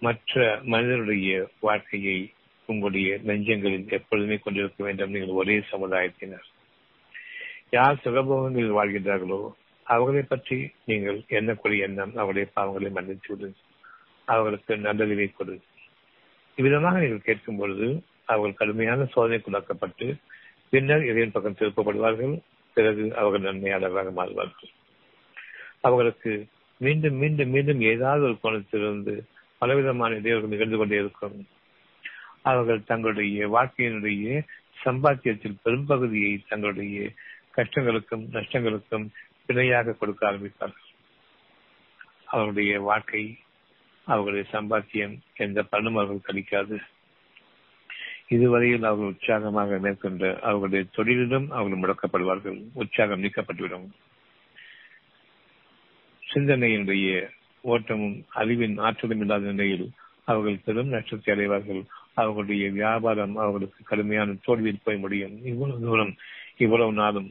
[0.00, 2.32] மற்ற மனிதனுடைய வாழ்க்கையை
[2.66, 5.10] உங்களுடைய நெஞ்சங்களில் எப்பொழுதுமே கொண்டிருக்க வேண்டும்.
[5.10, 6.48] நீங்கள் ஒரே சமுதாயத்தினர்.
[7.70, 9.50] யார் சுகபோகங்களில் வாழ்கின்றார்களோ
[9.92, 10.56] அவர்களை பற்றி
[10.88, 13.48] நீங்கள் எண்ணக்கூடிய எண்ணம் அவருடைய பாவங்களை மன்னித்து விடு
[14.28, 15.54] அவர்களுக்கு நல்லறிவை கொடு.
[16.58, 17.88] இவ்விதமாக நீங்கள் கேட்கும் பொழுது
[18.26, 20.06] அவர்கள் கடுமையான சோதனைக்குள்ளாக்கப்பட்டு
[20.72, 22.34] பின்னர் இறைவன் பக்கம் திருப்பப்படுவார்கள்
[22.76, 24.70] பிறகு அவர்கள் நன்மையாளர்களாக மாறுவார்கள்.
[25.86, 26.32] அவர்களுக்கு
[26.80, 29.14] மீண்டும் மீண்டும் மீண்டும் ஏதாவது ஒரு கோணத்திலிருந்து
[29.62, 31.38] பலவிதமான இடையூறுகள் நிகழ்ந்து கொண்டே இருக்கும்.
[32.50, 34.26] அவர்கள் தங்களுடைய வாழ்க்கையினுடைய
[34.84, 37.08] சம்பாத்தியத்தில் பெரும்பகுதியை தங்களுடைய
[37.56, 39.06] கஷ்டங்களுக்கும் நஷ்டங்களுக்கும்
[39.50, 40.88] பிணையாக கொடுக்க ஆரம்பித்தார்கள்
[42.34, 43.22] அவருடைய வாழ்க்கை
[44.06, 46.76] அவர்களுடைய சம்பாத்தியம் எந்த பலனும் அவர்கள் கழிக்காது
[48.26, 53.88] இதுவரையில் அவர்கள் உற்சாகமாக மேற்கொண்ட அவர்களுடைய தொழிலிலும் அவர்கள் முடக்கப்படுவார்கள் உற்சாகம் நீக்கப்பட்டுவிடும்.
[56.22, 57.08] சிந்தனையினுடைய
[57.64, 59.86] ஓட்டமும் அறிவின் ஆற்றலும் இல்லாத நிலையில்
[60.24, 61.82] அவர்கள் பெரும் நஷ்டத்தை அடைவார்கள்.
[62.14, 65.34] அவர்களுடைய வியாபாரம் அவர்களுக்கு கடுமையான தோல்வியில் போய் முடியும்.
[65.44, 66.14] இவ்வளவு தூரம்
[66.56, 67.28] இவ்வளவு நாளும்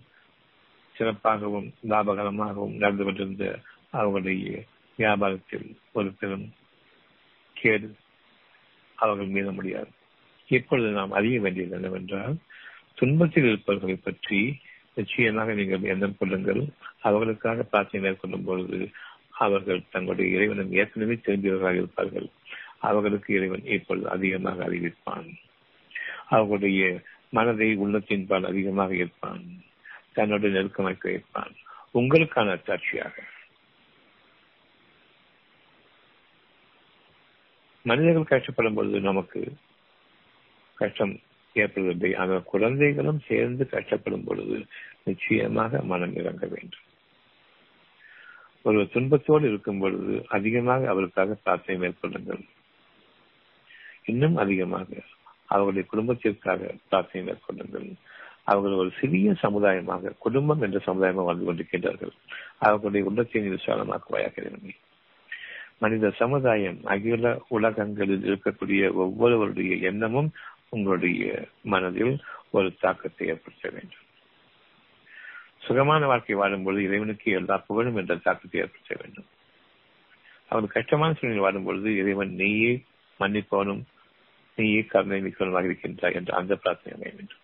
[1.00, 3.60] சிறப்பாகவும் லாபகரமாகவும் நடந்து கொண்டிருந்த
[3.92, 4.64] அவர்களுடைய
[4.98, 6.48] வியாபாரத்தில் ஒரு பெரும்
[7.54, 7.96] கேடு
[8.96, 9.92] அவர்கள் மீத முடியாது.
[10.48, 12.36] இப்பொழுது நாம் அறிய வேண்டியது என்னவென்றால்
[12.94, 14.40] துன்பத்தில் இருப்பவர்களை பற்றி
[14.94, 16.62] நிச்சயமாக நீங்கள் எண்ணம் கொள்ளுங்கள்.
[17.00, 18.80] அவர்களுக்காக பிரார்த்தனை மேற்கொள்ளும் பொழுது
[19.30, 22.28] அவர்கள் தங்களுடைய இறைவனும் ஏற்கனவே தெரிந்தவர்களாக இருப்பார்கள்.
[22.80, 25.30] அவர்களுக்கு இறைவன் இப்பொழுது அதிகமாக அறிவிப்பான்.
[26.28, 29.44] அவர்களுடைய மனதை உள்ளத்தின்பால் அதிகமாக இருப்பான்
[30.14, 31.54] தன்னோடு நெருக்கமாக்கி வைப்பான்
[31.94, 33.16] உங்களுக்கான சாட்சியாக.
[37.86, 39.42] மனிதர்கள் கஷ்டப்படும் பொழுது நமக்கு
[40.76, 41.20] கஷ்டம்
[41.56, 44.66] ஏற்படுவதில்லை ஆனால் குழந்தைகளும் சேர்ந்து கஷ்டப்படும் பொழுது
[45.04, 46.86] நிச்சயமாக மனம் இறங்க வேண்டும்.
[48.62, 52.44] ஒரு துன்பத்தோடு இருக்கும் பொழுது அதிகமாக அவருக்காக பிரார்த்தனை மேற்கொள்ளுங்கள்.
[54.06, 54.88] இன்னும் அதிகமாக
[55.46, 57.90] அவருடைய குடும்பத்திற்காக பிரார்த்தனை மேற்கொள்ளுங்கள்.
[58.50, 62.14] அவர்கள் ஒரு சிறிய சமுதாயமாக குடும்பம் என்ற சமுதாயமாக வாழ்ந்து கொண்டிருக்கின்றார்கள்.
[62.66, 64.46] அவர்களுடைய உள்ளத்தை விசாலமாக்குவாயாக
[65.84, 67.28] மனித சமுதாயம் அகில
[67.58, 70.30] உலகங்களில் இருக்கக்கூடிய ஒவ்வொருவருடைய எண்ணமும்
[70.70, 71.24] உங்களுடைய
[71.74, 72.14] மனதில்
[72.58, 74.06] ஒரு தாக்கத்தை ஏற்படுத்த வேண்டும்.
[75.66, 79.30] சுகமான வாழ்க்கை வாழும்பொழுது இறைவனுக்கு எல்லா புகழும் என்ற தாக்கத்தை ஏற்படுத்த வேண்டும்.
[80.52, 82.74] அவர் கஷ்டமான சூழ்நிலை வாழும்பொழுது இறைவன் நீயே
[83.20, 83.84] மன்னிப்பவனும்
[84.58, 87.39] நீயே கருணை மிக்கவனுமாக இருக்கின்றாய் என்ற அந்த பிரார்த்தனை அமைய வேண்டும்.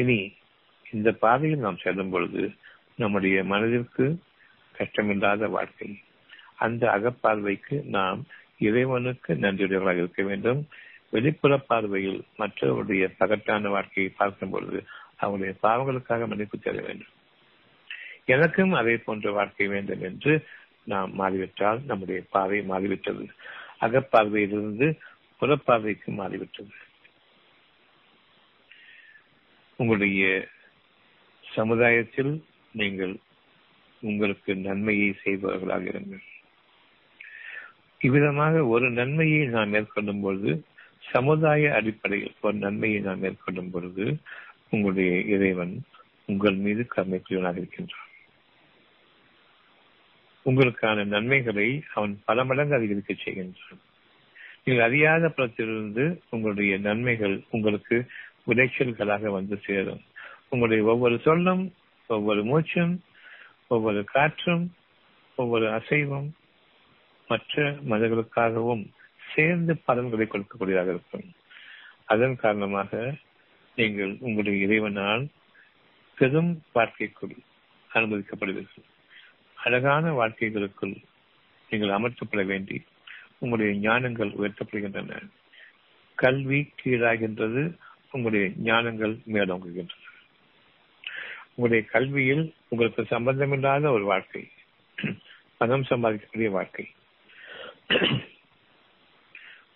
[0.00, 0.18] இனி
[0.90, 2.42] இந்த பாதையில் நாம் செல்லும் பொழுது
[2.96, 4.04] நம்முடைய மனதிற்கு
[4.74, 5.88] கஷ்டமில்லாத வாழ்க்கை
[6.56, 8.20] அந்த அகப்பார்வைக்கு நாம்
[8.58, 10.60] இறைவனுக்கு நன்றியுடையவர்களாக இருக்க வேண்டும்.
[11.10, 14.80] வெளிப்புற பார்வையில் மற்றவருடைய பகட்டான வாழ்க்கையை பார்க்கும் பொழுது
[15.16, 17.12] அவருடைய பாவங்களுக்காக மன்னிப்பு தேட வேண்டும்.
[18.34, 20.32] எனக்கும் அதே போன்ற வாழ்க்கை வேண்டும் என்று
[20.92, 23.24] நாம் மாறிவிட்டால் நம்முடைய பார்வை மாறிவிட்டது.
[23.80, 24.88] அகப்பார்வையிலிருந்து
[25.40, 26.72] புறப்பார்வைக்கு மாறிவிட்டது.
[29.80, 30.22] உங்களுடைய
[31.44, 32.32] சமுதாயத்தில்
[32.72, 33.14] நீங்கள்
[34.02, 36.24] உங்களுக்கு நன்மையை செய்பவர்களாக இருங்கள்.
[38.00, 40.50] இவ்விதமாக ஒரு நன்மையை நாம் மேற்கொள்ளும் பொழுது
[41.12, 44.04] சமுதாய அடிப்படையில் ஒரு நன்மையை நாம் மேற்கொள்ளும் பொழுது
[44.70, 45.74] உங்களுடைய இறைவன்
[46.28, 48.06] உங்கள் மீது கருணைக்குரியவனாக இருக்கின்றான்.
[50.46, 53.82] உங்களுக்கான நன்மைகளை அவன் பல மடங்கு அதிகரிக்க செய்கின்றான்.
[54.64, 57.96] நீங்கள் அறியாத புறத்திலிருந்து உங்களுடைய நன்மைகள் உங்களுக்கு
[58.48, 60.02] விளைச்சல்களாக வந்து சேரும்.
[60.48, 61.64] உங்களுடைய ஒவ்வொரு சொல்லும்
[62.06, 62.94] ஒவ்வொரு மூச்சும்
[63.74, 64.64] ஒவ்வொரு காற்றும்
[65.38, 66.28] ஒவ்வொரு அசைவும்
[67.28, 68.84] மற்ற மனிதர்களுக்காகவும்
[69.34, 71.26] சேர்ந்து பலன்களை கொடுக்கக்கூடியதாக இருக்கும்.
[72.12, 72.90] அதன் காரணமாக
[73.78, 75.24] நீங்கள் உங்களுடைய இறைவனால்
[76.18, 77.34] பெரும் வாழ்க்கைக்குள்
[77.90, 78.86] அனுமதிக்கப்படுவீர்கள்.
[79.56, 80.96] அழகான வாழ்க்கைகளுக்குள்
[81.70, 82.76] நீங்கள் அமர்த்தப்பட வேண்டி
[83.38, 85.12] உங்களுடைய ஞானங்கள் உயர்த்தப்படுகின்றன.
[86.18, 87.62] கல்வி கீழாகின்றது
[88.10, 89.96] உங்களுடைய ஞானங்கள் மேலோங்குகின்றன.
[91.54, 94.48] உங்களுடைய கல்வியில் உங்களுக்கு சம்பந்தமில்லாத ஒரு வாழ்க்கை
[95.56, 96.88] பணம் சம்பாதிக்கக்கூடிய வாழ்க்கை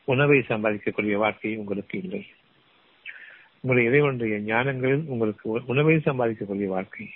[0.05, 2.27] உணவை சம்பாதிக்கக்கூடிய வாழ்க்கை உங்களுக்கு இல்லை.
[3.61, 7.11] உங்களுடைய இறைவனுடைய ஞானங்களில் உங்களுக்கு உணவை சம்பாதிக்கக்கூடிய வாழ்க்கை.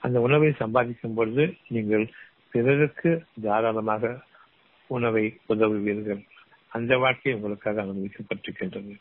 [0.00, 2.12] அந்த உணவை சம்பாதிக்கும் பொழுது நீங்கள்
[2.50, 4.20] பிறருக்கு தாராளமாக
[4.86, 6.24] உணவை உதவுவீர்கள்.
[6.68, 8.96] அந்த வாழ்க்கை உங்களுக்காக அனுமதிக்கப்பட்டிருக்கின்றது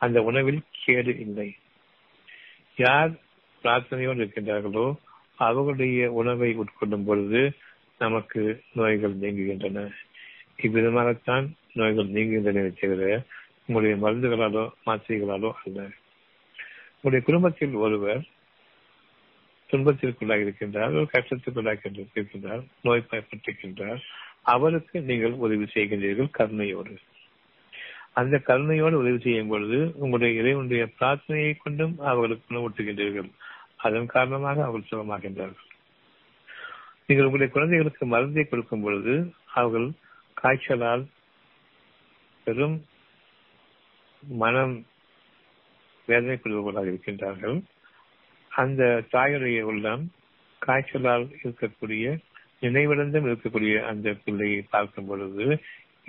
[0.00, 1.48] அந்த உணவில் கேடு இல்லை.
[2.76, 3.10] யார்
[3.62, 4.86] பிரார்த்தனையோடு இருக்கின்றார்களோ
[5.46, 7.42] அவர்களுடைய உணவை உட்கொள்ளும் பொழுது
[7.98, 8.42] நமக்கு
[8.72, 9.78] நோய்கள் நீங்குகின்றன.
[10.62, 13.24] இவ்விதமாகத்தான் நோய்கள் நீங்குகின்றன தவிர
[13.66, 15.80] உங்களுடைய மருந்துகளாலோ மாத்திரைகளாலோ அல்ல.
[16.94, 18.22] உங்களுடைய குடும்பத்தில் ஒருவர்
[19.70, 24.00] துன்பத்திற்குள்ளாக இருக்கின்றார் ஒரு கஷ்டத்திற்குள்ளாக இருக்கின்றார் நோய் பயப்பட்டிருக்கின்றார்
[24.54, 26.94] அவருக்கு நீங்கள் உதவி செய்கின்றீர்கள் கருணையோடு.
[28.20, 33.30] அந்த கருணையோடு உதவி செய்யும் பொழுது உங்களுடைய இறைவனுடைய பிரார்த்தனையை கொண்டும் அவர்களுக்கு உணவூட்டுகின்றீர்கள்
[33.84, 35.66] அதன் காரணமாக அவர்கள் சுகமாகின்றார்கள்.
[37.06, 39.14] நீங்கள் உங்களுடைய குழந்தைகளுக்கு மருந்தை கொடுக்கும் பொழுது
[39.58, 39.88] அவர்கள்
[40.36, 41.04] காய்ச்சலால்
[42.46, 42.76] பெரும்
[44.22, 44.74] மனம்
[46.08, 47.56] வேதனைக்குரியவர்களாக இருக்கின்றார்கள்.
[48.50, 50.04] அந்த தாயுடைய உள்ளம்
[50.62, 52.04] காய்ச்சலால் இருக்கக்கூடிய
[52.64, 55.46] நினைவிழந்தும் இருக்கக்கூடிய அந்த பிள்ளையை பார்க்கும் பொழுது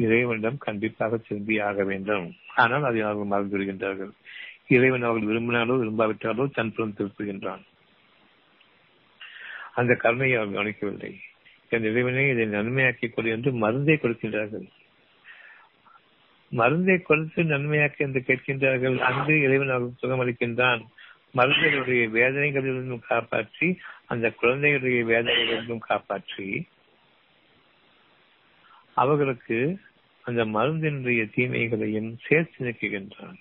[0.03, 2.27] இறைவனிடம் கண்டிப்பாக திரும்பி ஆக வேண்டும்.
[2.55, 4.11] ஆனால் அதை அவர்கள் மறந்து விடுகின்றார்கள்.
[4.67, 7.63] இறைவன் அவர்கள் விரும்பினாலோ விரும்பாவிட்டாலோ தன் புறம் திருப்புகின்றான்.
[9.73, 11.11] அந்த கருணையை அவர் கவனிக்கவில்லை.
[11.71, 14.65] என் இறைவனை இதை நன்மையாக்கிக் கொடு என்று மருந்தை கொடுக்கின்றார்கள்.
[16.51, 18.97] மருந்தை கொடுத்து நன்மையாக்க என்று கேட்கின்றார்கள்.
[19.09, 20.81] அங்கு இறைவன் அவர்கள் சுகமளிக்கின்றான்
[21.39, 23.67] மருந்தைகளுடைய வேதனைகளிலிருந்தும் காப்பாற்றி
[24.07, 26.47] அந்த குழந்தைகளுடைய வேதனைகளிலிருந்தும் காப்பாற்றி
[28.97, 29.59] அவர்களுக்கு
[30.25, 33.39] அந்த மருந்தினுடைய தீமைகளையும் சேர்த்து நீக்குகின்றான்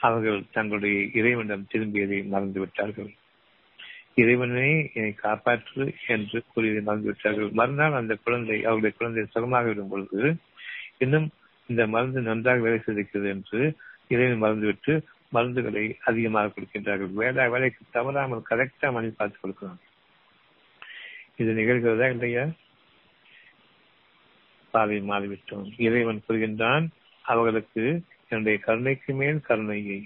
[0.00, 3.10] அவர்கள் தங்களுடைய இறைவனிடம் திரும்பியதை மறந்துவிட்டார்கள்.
[4.14, 5.84] இறைவனே என்னை காப்பாற்று
[6.14, 7.50] என்று கூறியதை மறந்துவிட்டார்கள்.
[7.60, 10.20] மறுநாள் அந்த குழந்தை அவருடைய குழந்தை சுகமாக விடும் பொழுது
[11.04, 11.26] இன்னும்
[11.68, 13.60] இந்த மருந்து நன்றாக வேலை செய்திருக்கிறது என்று
[14.14, 14.92] இறைவன் மறந்துவிட்டு
[15.32, 17.12] மருந்துகளை அதிகமாக கொடுக்கின்றார்கள்.
[17.22, 19.82] வேலை வேலைக்கு தவறாமல் கரெக்டா மணி பார்த்து கொடுக்கிறாங்க
[21.40, 22.44] இது நிகழ்கிறதா இல்லையா?
[24.76, 25.68] பாதை மாறிவிட்டோம்.
[25.86, 26.86] இறைவன் கூறுகின்றான்
[27.24, 27.84] அவர்களுக்கு
[28.28, 30.00] என்னுடைய கருணைக்கு மேல் கருணையை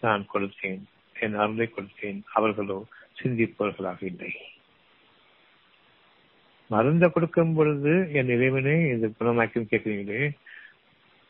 [0.00, 0.82] நான் கொடுத்தேன்.
[1.20, 2.18] என் அருளை கொடுத்தேன்.
[2.38, 2.78] அவர்களோ
[3.20, 4.32] சிந்திப்பவர்களாக இல்லை.
[6.70, 10.22] மருந்த கொடுக்கும் பொழுது என் இறைவனே இந்த குணமாக்கி கேட்கிறீங்களே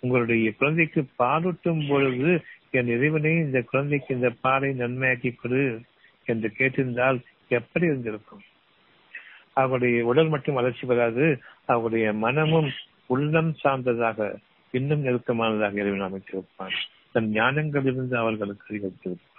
[0.01, 2.31] உங்களுடைய குழந்தைக்கு பாலூட்டும் பொழுது
[2.71, 5.63] என் இறைவனே இந்த குழந்தைக்கு இந்த பாலை நன்மையாக்கி கொடு
[6.31, 7.19] என்று கேட்டிருந்தால்
[7.49, 8.45] எப்படி இருந்திருக்கும்?
[9.55, 11.27] அவருடைய உடல் மட்டும் வளர்ச்சி பெறாது
[11.67, 12.71] அவருடைய மனமும்
[13.07, 14.39] உள்ளம் சார்ந்ததாக
[14.75, 16.77] இன்னும் நெருக்கமானதாக இறைவன் அமைத்திருப்பான்.
[17.13, 19.33] தன் ஞானங்களிலிருந்து அவர்களுக்கு அதிகரித்திருப்பான்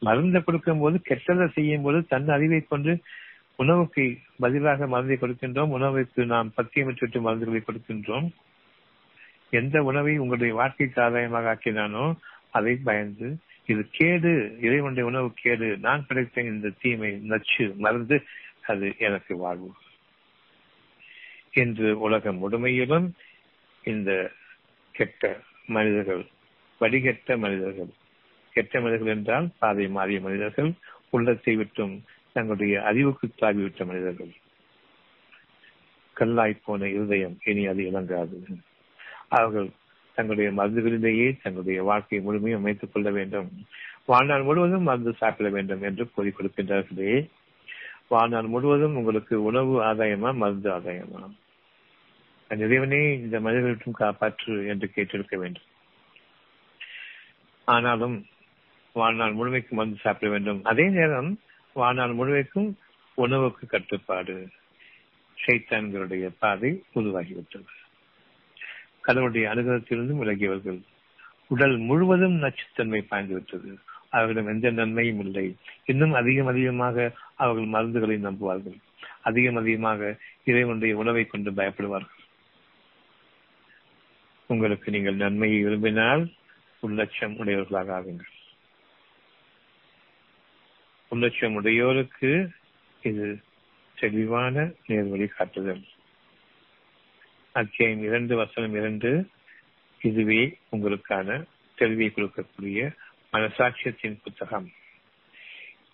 [0.00, 2.92] மருந்தை கொடுக்கும் போது கெட்டதை செய்யும் போது தன் அறிவை கொண்டு
[3.56, 4.04] உணவுக்கு
[4.38, 5.72] பதிலாக மருந்தை கொடுக்கின்றோம்.
[5.76, 8.26] உணவுக்கு நாம் பத்தியமிட்டு மருந்துகளை கொடுக்கின்றோம்.
[9.50, 12.04] எந்த உணவை உங்களுடைய வாழ்க்கைக்கு ஆதாயமாக ஆக்கினானோ
[12.50, 13.28] அதை பயந்து
[13.66, 15.78] இது கேடு இறைவனுடைய உணவு கேடு.
[15.78, 18.22] நான் கிடைத்த இந்த தீமை நச்சு மறந்து
[18.62, 19.72] அது எனக்கு வாழ்வு.
[21.52, 23.10] இன்று உலகம் முழுமையிலும்
[23.84, 24.32] இந்த
[24.92, 26.26] கெட்ட மனிதர்கள்
[26.80, 27.92] வடிகெட்ட மனிதர்கள்
[28.52, 30.72] கெட்ட மனிதர்கள் என்றால் பாதை மாறிய மனிதர்கள்
[31.10, 34.32] உள்ளத்தை விட்டும் தங்களுடைய அறிவுக்கு தாவிவிட்ட மனிதர்கள்.
[36.16, 38.36] கல்லாய் போன இருதயம் இனி அது இணங்காது.
[39.28, 39.68] அவர்கள்
[40.16, 43.50] தங்களுடைய மருந்துகளிலேயே தங்களுடைய வாழ்க்கையை முழுமையும் அமைத்துக் கொள்ள வேண்டும்.
[44.06, 47.30] வாழ்நாள் முழுவதும் மருந்து சாப்பிட வேண்டும் என்று கூறி கொடுக்கின்றார்களே
[48.08, 51.34] வாழ்நாள் முழுவதும் உங்களுக்கு உணவு ஆதாயமா மருந்து ஆதாயமா?
[52.48, 55.62] இறைவனே இந்த மனிதர்களுக்கும் காப்பாற்று என்று கேட்டிருக்க வேண்டும்.
[57.64, 58.26] ஆனாலும்
[58.92, 60.64] வாழ்நாள் முழுமைக்கு மருந்து சாப்பிட வேண்டும்.
[60.64, 61.40] அதே நேரம்
[61.72, 62.76] வாழ்நாள் முழுமைக்கும்
[63.14, 64.48] உணவுக்கு கட்டுப்பாடு.
[65.46, 67.85] சைத்தான்களுடைய பாதை உருவாகிவிட்டது.
[69.06, 70.80] கடவுளுடைய அனுகிரகத்திலிருந்தும் விலகியவர்கள்.
[71.48, 73.76] உடல் முழுவதும் நச்சுத்தன்மை பாய்ந்துவிட்டது.
[74.10, 75.56] அவர்களிடம் எந்த நன்மையும் இல்லை.
[75.84, 78.78] இன்னும் அதிகம் அதிகமாக அவர்கள் மருந்துகளை நம்புவார்கள்.
[79.22, 82.14] அதிகம் அதிகமாக இறைவனுடைய உணவை கொண்டு பயப்படுவார்கள்.
[84.46, 86.30] உங்களுக்கு நீங்கள் நன்மையை விரும்பினால்
[86.86, 88.32] உள்ளட்சம் உடையவர்களாக ஆகுங்கள்.
[91.10, 92.48] உள்ளட்சம் உடையோருக்கு
[93.02, 93.40] இது
[93.94, 95.84] தெளிவான நேர்வழி காட்டுதல்.
[97.56, 99.28] அத்தியாயம் இரண்டு வசனம் இரண்டு.
[100.02, 101.44] இதுவே உங்களுக்கான
[101.78, 102.94] தெளிவை கொடுக்கக்கூடிய
[103.32, 104.70] மனசாட்சியத்தின் புத்தகம்.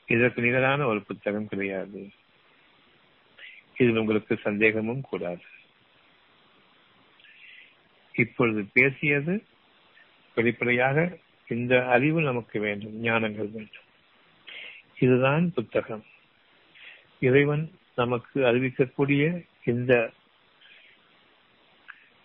[0.07, 2.11] இதற்கு நிகரான ஒரு புத்தகம் கிடையாது.
[3.79, 5.43] இதில் உங்களுக்கு சந்தேகமும் கூடாது.
[8.13, 9.45] இப்பொழுது பேசியது
[10.35, 13.87] வெளிப்படையாக இந்த அறிவு நமக்கு வேண்டும் ஞானங்கள் வேண்டும்.
[14.99, 16.05] இதுதான் புத்தகம்.
[17.21, 20.11] இறைவன் நமக்கு அறிவிக்கக்கூடிய இந்த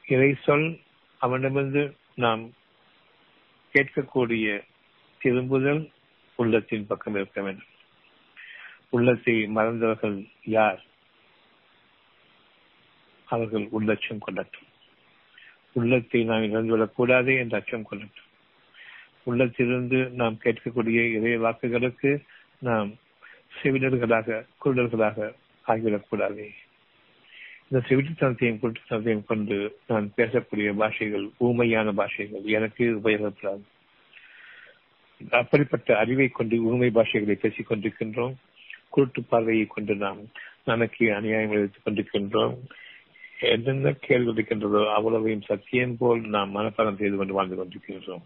[0.08, 0.80] இறை சொல்
[1.20, 2.53] அவனிடமிருந்து நாம்
[3.74, 4.64] கேட்கக்கூடிய
[5.20, 5.91] திரும்புதல்
[6.36, 7.66] உள்ளத்தின் பக்கம் இருக்க வேண்டும்.
[8.89, 10.84] உள்ளத்தை மறந்தவர்கள் யார்?
[13.26, 14.68] அவர்கள் உள்ளட்சம் கொள்ளட்டும்.
[15.74, 18.26] உள்ளத்தை நாம் இழந்துவிடக் கூடாது என்ற அச்சம் கொள்ளட்டும்.
[19.24, 22.24] உள்ளத்திலிருந்து நாம் கேட்கக்கூடிய இறை வாக்குகளுக்கு
[22.60, 22.95] நாம்
[23.64, 25.34] செவிடர்களாக குருடர்களாக
[25.68, 26.49] ஆகிவிடக்கூடாது.
[27.70, 33.65] இந்த செவிட்டுத்தனத்தையும் குருட்டுத்தனத்தையும் கொண்டு நான் பேசக்கூடிய பாஷைகள் ஊமையான பாஷைகள் எனக்கு உபயோகப்படாது.
[35.30, 38.36] அப்படிப்பட்ட அறிவை கொண்டு ஊமை பாஷைகளை பேசிக் கொண்டிருக்கின்றோம்.
[38.89, 40.20] குருட்டு பார்வையை கொண்டு நாம்
[40.63, 42.55] நமக்கு அநியாயம் விளைவித்துக் கொண்டிருக்கின்றோம்.
[43.39, 48.24] என்னென்ன கேள்வி இருக்கின்றதோ அவ்வளவையும் சத்தியம் போல் நாம் மனப்பாடம் செய்து கொண்டு வாழ்ந்து கொண்டிருக்கின்றோம்.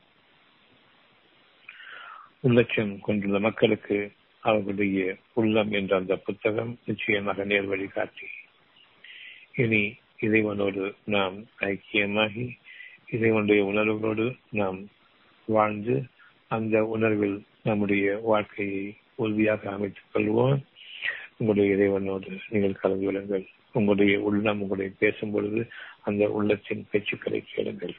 [2.44, 8.28] உள்ளட்சம் கொண்டுள்ள மக்களுக்கு அவர்களுடைய உள்ளம் என்ற அந்த புத்தகம் நிச்சயமாக நேர் வழிகாட்டி
[9.56, 12.50] இனி இறைவனோடு நாம் ஐக்கியமாகி
[13.10, 14.80] இறைவனுடைய உணர்வுகளோடு நாம்
[15.46, 16.04] வாழ்ந்து
[16.48, 20.62] அந்த உணர்வில் நம்முடைய வாழ்க்கையை உறுதியாக அமைத்துக் கொள்வோம்.
[21.38, 25.68] உங்களுடைய இறைவனோடு நீங்கள் கலந்து விடுங்கள் உங்களுடைய உள்ளம் உங்களுடைய பேசும் பொழுது
[26.02, 27.96] அந்த உள்ளத்தின் பேச்சுக்களை கேளுங்கள்.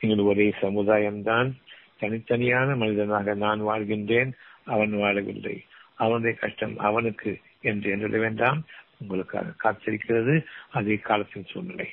[0.00, 1.52] நீங்கள் ஒரே சமுதாயம்தான்.
[2.00, 4.32] தனித்தனியான மனிதனாக நான் வாழ்கின்றேன்
[4.64, 5.58] அவன் வாழவில்லை.
[5.94, 8.64] அவனுடைய கஷ்டம் அவனுக்கு என்று எண்ணிட வேண்டாம்.
[9.02, 11.88] உங்களுக்காக காத்திருக்கிறது அதே காலத்தின் சூழ்நிலை.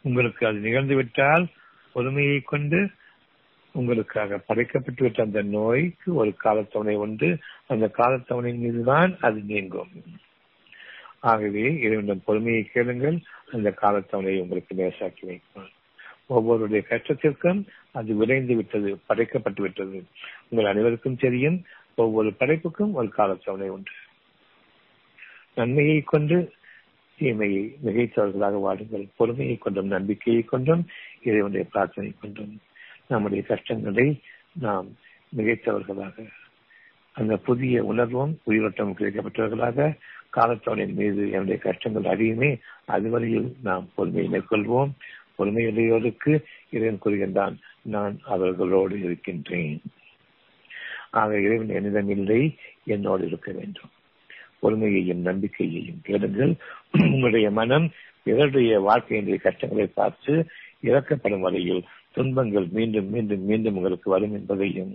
[0.00, 1.46] உங்களுக்கு அது நிகழ்ந்து விட்டால்
[1.92, 2.90] பொறுமையை கொண்டு
[3.72, 7.38] உங்களுக்காக படைக்கப்பட்டு விட்ட அந்த நோய்க்கு ஒரு காலத்தவணை உண்டு.
[7.66, 9.90] அந்த காலத்தவணை மீதுதான் அது நீங்கும்.
[11.20, 13.18] ஆகவே இறைவனிடம் பொறுமையை கேளுங்கள்.
[13.52, 15.70] அந்த காலத்தவணையை உங்களுக்கு நேசாக்கி வைக்கும்
[16.28, 20.04] ஒவ்வொருடைய கஷ்டத்திற்கும் அது விரைந்து விட்டது படைக்கப்பட்டு விட்டது.
[20.48, 23.92] உங்கள் அனைவருக்கும் தெரியும் ஒவ்வொரு படைப்புக்கும் ஒரு காலத்தவணை உண்டு.
[25.54, 26.52] நன்மையை கொண்டு
[27.18, 30.86] தீமையை மிகைத்தவர்களாக வாடுங்கள் பொறுமையை கொண்டும் நம்பிக்கையை கொண்டும்
[31.22, 32.60] இறைவனுடைய பிரார்த்தனை கொண்டும்.
[33.06, 34.20] நம்முடைய கஷ்டங்களை
[34.52, 34.88] நாம்
[35.36, 36.26] மிகைத்தவர்களாக
[37.12, 39.96] அந்த புதிய உணர்வும் உயிரோட்டம் கிடைக்கப்பட்டவர்களாக
[40.36, 44.90] காலத்தவனின் மீது என்னுடைய கஷ்டங்கள் அறியுமே அதுவரையில் நாம் பொறுமையை மேற்கொள்வோம்.
[45.38, 49.80] பொறுமையுடையோருக்கு இறைவன் கூறுகின்றான் நான் அவர்களோடு இருக்கின்றேன்.
[51.10, 53.90] ஆக இறைவன் என்னிடம் இல்லை என்னோடு இருக்க வேண்டும்.
[54.64, 56.54] பொறுமையையும் நம்பிக்கையையும் கேளுங்கள்
[56.98, 57.86] உங்களுடைய மனம்
[58.26, 60.34] பிறருடைய வாழ்க்கையினுடைய கஷ்டங்களை பார்த்து
[60.82, 64.92] இறக்கப்படும் வரையில் துன்பங்கள் மீண்டும் மீண்டும் மீண்டும் உங்களுக்கு வரும் என்பதையும்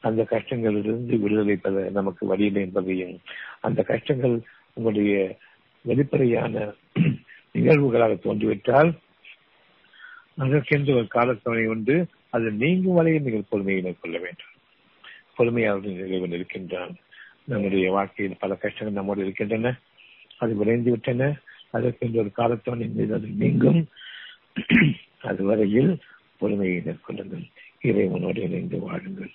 [0.00, 3.14] அந்த கஷ்டங்களிலிருந்து விடுதலை பெற நமக்கு வழியில்லை என்பதையும்
[3.60, 4.36] அந்த கஷ்டங்கள்
[4.74, 5.14] உங்களுடைய
[5.84, 6.54] வெளிப்படையான
[7.54, 8.90] நிகழ்வுகளாக தோன்றிவிட்டால்
[10.36, 11.96] அதற்கென்று ஒரு காலத்தவணை உண்டு.
[12.30, 14.52] அது நீங்கும் வரையில் நீங்கள் பொறுமையை மேற்கொள்ள வேண்டும்.
[15.36, 16.94] பொறுமையாளர்கள் இறைவன் இருக்கின்றான்
[17.44, 19.78] நம்முடைய வாழ்க்கையில் பல கஷ்டங்கள் நம்மோடு இருக்கின்றன.
[20.38, 21.36] அது விளைந்து விட்டன.
[21.70, 23.88] அதற்கென்று ஒரு காலத்தோடு மீது அது நீங்கும்.
[25.20, 25.98] அதுவரையில்
[26.38, 27.50] பொறுமையை மேற்கொள்ளுங்கள்.
[27.82, 29.30] இறைவனோடு இணைந்து வாழுங்கள்.